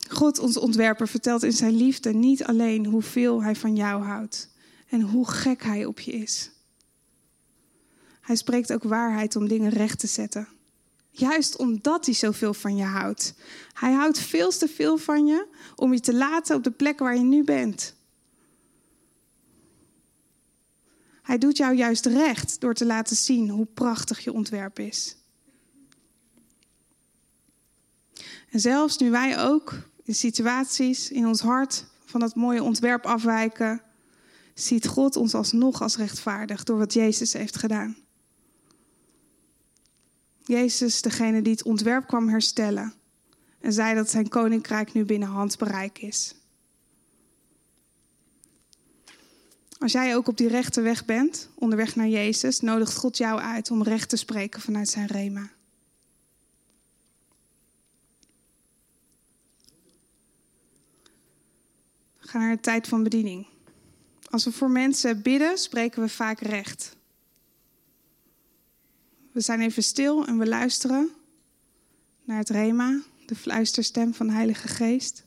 God, 0.08 0.38
ons 0.38 0.56
ontwerper, 0.56 1.08
vertelt 1.08 1.42
in 1.42 1.52
zijn 1.52 1.76
liefde 1.76 2.12
niet 2.12 2.44
alleen 2.44 2.86
hoeveel 2.86 3.42
hij 3.42 3.56
van 3.56 3.76
jou 3.76 4.02
houdt 4.02 4.48
en 4.88 5.00
hoe 5.00 5.30
gek 5.30 5.62
hij 5.62 5.84
op 5.84 6.00
je 6.00 6.12
is. 6.12 6.50
Hij 8.20 8.36
spreekt 8.36 8.72
ook 8.72 8.82
waarheid 8.82 9.36
om 9.36 9.48
dingen 9.48 9.70
recht 9.70 9.98
te 9.98 10.06
zetten. 10.06 10.48
Juist 11.10 11.56
omdat 11.56 12.04
hij 12.04 12.14
zoveel 12.14 12.54
van 12.54 12.76
je 12.76 12.84
houdt. 12.84 13.34
Hij 13.72 13.92
houdt 13.92 14.18
veel 14.18 14.50
te 14.50 14.68
veel 14.68 14.98
van 14.98 15.26
je 15.26 15.46
om 15.76 15.92
je 15.92 16.00
te 16.00 16.14
laten 16.14 16.56
op 16.56 16.64
de 16.64 16.70
plek 16.70 16.98
waar 16.98 17.16
je 17.16 17.22
nu 17.22 17.44
bent. 17.44 17.94
Hij 21.22 21.38
doet 21.38 21.56
jou 21.56 21.74
juist 21.74 22.06
recht 22.06 22.60
door 22.60 22.74
te 22.74 22.86
laten 22.86 23.16
zien 23.16 23.48
hoe 23.48 23.66
prachtig 23.66 24.24
je 24.24 24.32
ontwerp 24.32 24.78
is. 24.78 25.16
En 28.50 28.60
zelfs 28.60 28.98
nu 28.98 29.10
wij 29.10 29.38
ook 29.38 29.74
in 30.02 30.14
situaties 30.14 31.10
in 31.10 31.26
ons 31.26 31.40
hart 31.40 31.86
van 32.04 32.20
dat 32.20 32.34
mooie 32.34 32.62
ontwerp 32.62 33.06
afwijken, 33.06 33.82
ziet 34.54 34.86
God 34.86 35.16
ons 35.16 35.34
alsnog 35.34 35.82
als 35.82 35.96
rechtvaardig 35.96 36.64
door 36.64 36.78
wat 36.78 36.92
Jezus 36.92 37.32
heeft 37.32 37.56
gedaan. 37.56 37.96
Jezus, 40.44 41.02
degene 41.02 41.42
die 41.42 41.52
het 41.52 41.62
ontwerp 41.62 42.06
kwam 42.06 42.28
herstellen 42.28 42.94
en 43.60 43.72
zei 43.72 43.94
dat 43.94 44.10
zijn 44.10 44.28
koninkrijk 44.28 44.92
nu 44.92 45.04
binnen 45.04 45.28
handbereik 45.28 45.98
is. 45.98 46.34
Als 49.78 49.92
jij 49.92 50.16
ook 50.16 50.28
op 50.28 50.36
die 50.36 50.48
rechte 50.48 50.80
weg 50.80 51.04
bent, 51.04 51.48
onderweg 51.54 51.96
naar 51.96 52.08
Jezus, 52.08 52.60
nodigt 52.60 52.96
God 52.96 53.16
jou 53.16 53.40
uit 53.40 53.70
om 53.70 53.82
recht 53.82 54.08
te 54.08 54.16
spreken 54.16 54.60
vanuit 54.60 54.88
zijn 54.88 55.06
rema. 55.06 55.50
Ga 62.30 62.38
naar 62.38 62.54
de 62.54 62.60
tijd 62.60 62.88
van 62.88 63.02
bediening. 63.02 63.46
Als 64.28 64.44
we 64.44 64.52
voor 64.52 64.70
mensen 64.70 65.22
bidden, 65.22 65.58
spreken 65.58 66.02
we 66.02 66.08
vaak 66.08 66.40
recht. 66.40 66.96
We 69.32 69.40
zijn 69.40 69.60
even 69.60 69.82
stil 69.82 70.26
en 70.26 70.38
we 70.38 70.48
luisteren 70.48 71.10
naar 72.24 72.38
het 72.38 72.48
Rema, 72.48 73.00
de 73.26 73.34
fluisterstem 73.34 74.14
van 74.14 74.26
de 74.26 74.32
Heilige 74.32 74.68
Geest. 74.68 75.24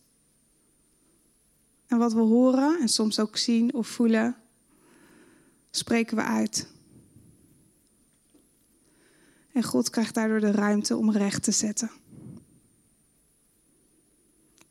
En 1.87 1.97
wat 1.97 2.13
we 2.13 2.19
horen 2.19 2.79
en 2.79 2.89
soms 2.89 3.19
ook 3.19 3.37
zien 3.37 3.73
of 3.73 3.87
voelen, 3.87 4.35
spreken 5.71 6.17
we 6.17 6.23
uit. 6.23 6.67
En 9.53 9.63
God 9.63 9.89
krijgt 9.89 10.13
daardoor 10.13 10.39
de 10.39 10.51
ruimte 10.51 10.97
om 10.97 11.11
recht 11.11 11.43
te 11.43 11.51
zetten. 11.51 11.91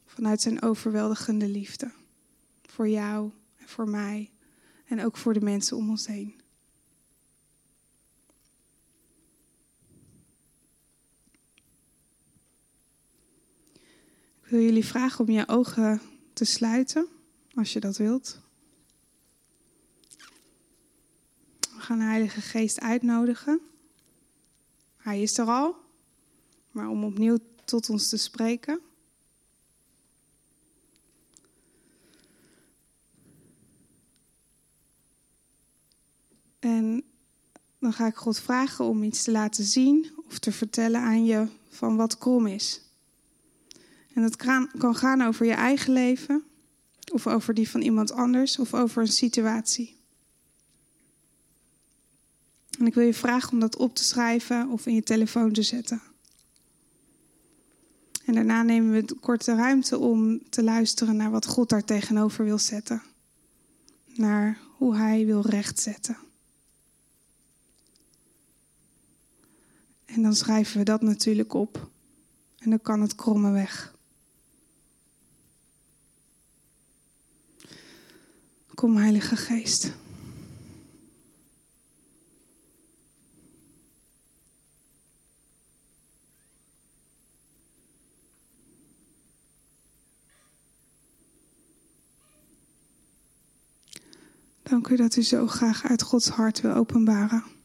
Vanuit 0.07 0.40
zijn 0.40 0.62
overweldigende 0.62 1.49
liefde 1.49 2.01
voor 2.72 2.88
jou 2.88 3.30
en 3.56 3.68
voor 3.68 3.88
mij 3.88 4.30
en 4.85 5.04
ook 5.04 5.16
voor 5.16 5.35
de 5.35 5.40
mensen 5.40 5.76
om 5.76 5.90
ons 5.90 6.06
heen. 6.06 6.35
Ik 14.42 14.48
wil 14.48 14.60
jullie 14.60 14.85
vragen 14.85 15.25
om 15.25 15.31
je 15.31 15.48
ogen 15.48 16.00
te 16.33 16.44
sluiten, 16.44 17.06
als 17.54 17.73
je 17.73 17.81
dat 17.81 17.96
wilt. 17.96 18.40
We 21.58 21.81
gaan 21.81 21.98
de 21.98 22.04
Heilige 22.04 22.40
Geest 22.40 22.81
uitnodigen. 22.81 23.60
Hij 24.96 25.23
is 25.23 25.38
er 25.38 25.46
al, 25.46 25.77
maar 26.70 26.88
om 26.88 27.04
opnieuw 27.04 27.38
tot 27.64 27.90
ons 27.90 28.08
te 28.08 28.16
spreken. 28.16 28.81
En 36.63 37.04
dan 37.79 37.92
ga 37.92 38.06
ik 38.06 38.17
God 38.17 38.38
vragen 38.38 38.85
om 38.85 39.02
iets 39.02 39.23
te 39.23 39.31
laten 39.31 39.65
zien 39.65 40.10
of 40.29 40.38
te 40.38 40.52
vertellen 40.52 41.00
aan 41.00 41.25
je 41.25 41.46
van 41.69 41.96
wat 41.96 42.19
krom 42.19 42.46
is. 42.46 42.81
En 44.13 44.23
dat 44.23 44.37
kan 44.79 44.96
gaan 44.96 45.23
over 45.23 45.46
je 45.46 45.52
eigen 45.52 45.92
leven, 45.92 46.44
of 47.13 47.27
over 47.27 47.54
die 47.54 47.69
van 47.69 47.81
iemand 47.81 48.13
anders, 48.13 48.58
of 48.58 48.75
over 48.75 49.02
een 49.02 49.08
situatie. 49.08 49.96
En 52.79 52.87
ik 52.87 52.94
wil 52.94 53.04
je 53.04 53.15
vragen 53.15 53.52
om 53.52 53.60
dat 53.60 53.77
op 53.77 53.94
te 53.94 54.04
schrijven 54.04 54.69
of 54.69 54.87
in 54.87 54.94
je 54.94 55.02
telefoon 55.02 55.52
te 55.52 55.63
zetten. 55.63 56.02
En 58.25 58.35
daarna 58.35 58.63
nemen 58.63 58.92
we 58.92 59.04
de 59.04 59.15
korte 59.15 59.54
ruimte 59.54 59.98
om 59.98 60.48
te 60.48 60.63
luisteren 60.63 61.17
naar 61.17 61.31
wat 61.31 61.46
God 61.46 61.69
daar 61.69 61.85
tegenover 61.85 62.44
wil 62.44 62.58
zetten. 62.58 63.02
Naar 64.15 64.58
hoe 64.77 64.96
Hij 64.96 65.27
wil 65.27 65.40
rechtzetten. 65.40 66.17
En 70.15 70.23
dan 70.23 70.35
schrijven 70.35 70.79
we 70.79 70.85
dat 70.85 71.02
natuurlijk 71.02 71.54
op. 71.54 71.90
En 72.58 72.71
dan 72.71 72.81
kan 72.81 73.00
het 73.00 73.15
kromme 73.15 73.50
weg. 73.50 73.94
Kom, 78.75 78.96
Heilige 78.96 79.37
Geest. 79.37 79.92
Dank 94.63 94.88
u 94.88 94.96
dat 94.96 95.17
u 95.17 95.23
zo 95.23 95.46
graag 95.46 95.85
uit 95.85 96.02
Gods 96.02 96.29
hart 96.29 96.60
wil 96.60 96.73
openbaren. 96.73 97.62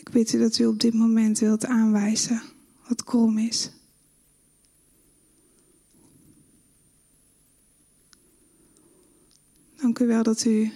Ik 0.00 0.10
bid 0.10 0.32
u 0.32 0.38
dat 0.38 0.58
u 0.58 0.66
op 0.66 0.80
dit 0.80 0.94
moment 0.94 1.38
wilt 1.38 1.66
aanwijzen 1.66 2.42
wat 2.88 3.04
krom 3.04 3.38
is. 3.38 3.70
Dank 9.76 9.98
u 9.98 10.06
wel 10.06 10.22
dat 10.22 10.44
u 10.44 10.72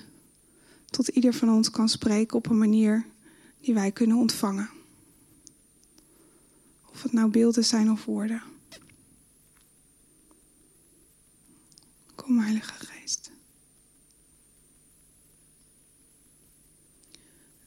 tot 0.91 1.09
ieder 1.09 1.35
van 1.35 1.51
ons 1.51 1.70
kan 1.70 1.89
spreken 1.89 2.37
op 2.37 2.51
een 2.51 2.59
manier 2.59 3.07
die 3.61 3.75
wij 3.75 3.93
kunnen 3.93 4.16
ontvangen. 4.16 4.70
Of 6.93 7.03
het 7.03 7.12
nou 7.12 7.31
beelden 7.31 7.64
zijn 7.64 7.91
of 7.91 8.05
woorden. 8.05 8.43
Kom, 12.14 12.39
Heilige 12.39 12.72
Geest. 12.72 13.31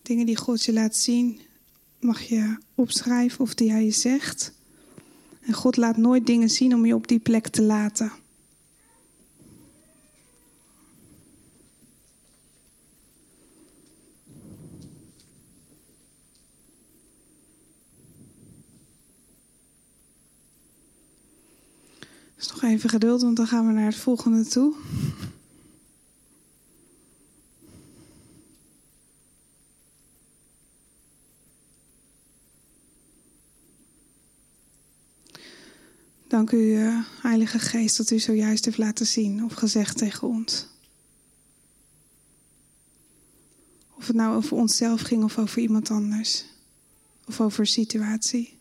Dingen 0.02 0.26
die 0.26 0.38
God 0.38 0.64
je 0.64 0.74
laat 0.74 0.96
zien, 0.96 1.42
mag 2.00 2.22
je 2.22 2.58
opschrijven 2.76 3.40
of 3.40 3.54
die 3.54 3.72
hij 3.72 3.86
je 3.86 3.92
zegt. 3.92 4.54
En 5.42 5.54
God 5.54 5.78
laat 5.78 5.98
nooit 5.98 6.26
dingen 6.26 6.50
zien 6.50 6.74
om 6.74 6.86
je 6.86 6.96
op 6.96 7.08
die 7.08 7.20
plek 7.20 7.48
te 7.48 7.62
laten. 7.62 8.12
Dus 22.36 22.48
nog 22.48 22.64
even 22.64 22.90
geduld, 22.90 23.22
want 23.22 23.38
dan 23.38 23.48
gaan 23.48 23.68
we 23.68 23.74
naar 23.74 23.86
het 23.86 23.96
volgende 23.96 24.46
toe. 24.46 24.76
Dank 36.38 36.52
u, 36.52 36.58
uh, 36.58 37.04
Heilige 37.22 37.60
Geest, 37.60 37.98
dat 37.98 38.12
u 38.12 38.20
zojuist 38.20 38.66
heeft 38.66 38.78
laten 38.78 39.06
zien 39.06 39.44
of 39.44 39.54
gezegd 39.54 39.98
tegen 39.98 40.28
ons. 40.28 40.68
Of 43.94 44.08
het 44.08 44.16
nou 44.16 44.36
over 44.36 44.58
onszelf 44.58 45.02
ging 45.02 45.24
of 45.24 45.38
over 45.38 45.62
iemand 45.62 45.90
anders. 45.90 46.46
Of 47.26 47.42
over 47.42 47.60
een 47.60 47.68
situatie. 47.68 48.58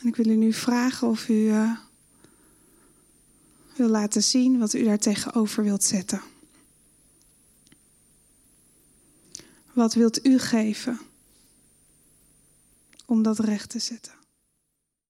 En 0.00 0.06
ik 0.06 0.16
wil 0.16 0.26
u 0.26 0.36
nu 0.36 0.52
vragen 0.52 1.08
of 1.08 1.28
u 1.28 1.34
uh, 1.34 1.78
wil 3.76 3.88
laten 3.88 4.22
zien 4.22 4.58
wat 4.58 4.74
u 4.74 4.84
daar 4.84 4.98
tegenover 4.98 5.64
wilt 5.64 5.84
zetten. 5.84 6.22
Wat 9.72 9.94
wilt 9.94 10.26
u 10.26 10.38
geven? 10.38 11.00
Om 13.06 13.22
dat 13.22 13.38
recht 13.38 13.70
te 13.70 13.78
zetten. 13.78 14.23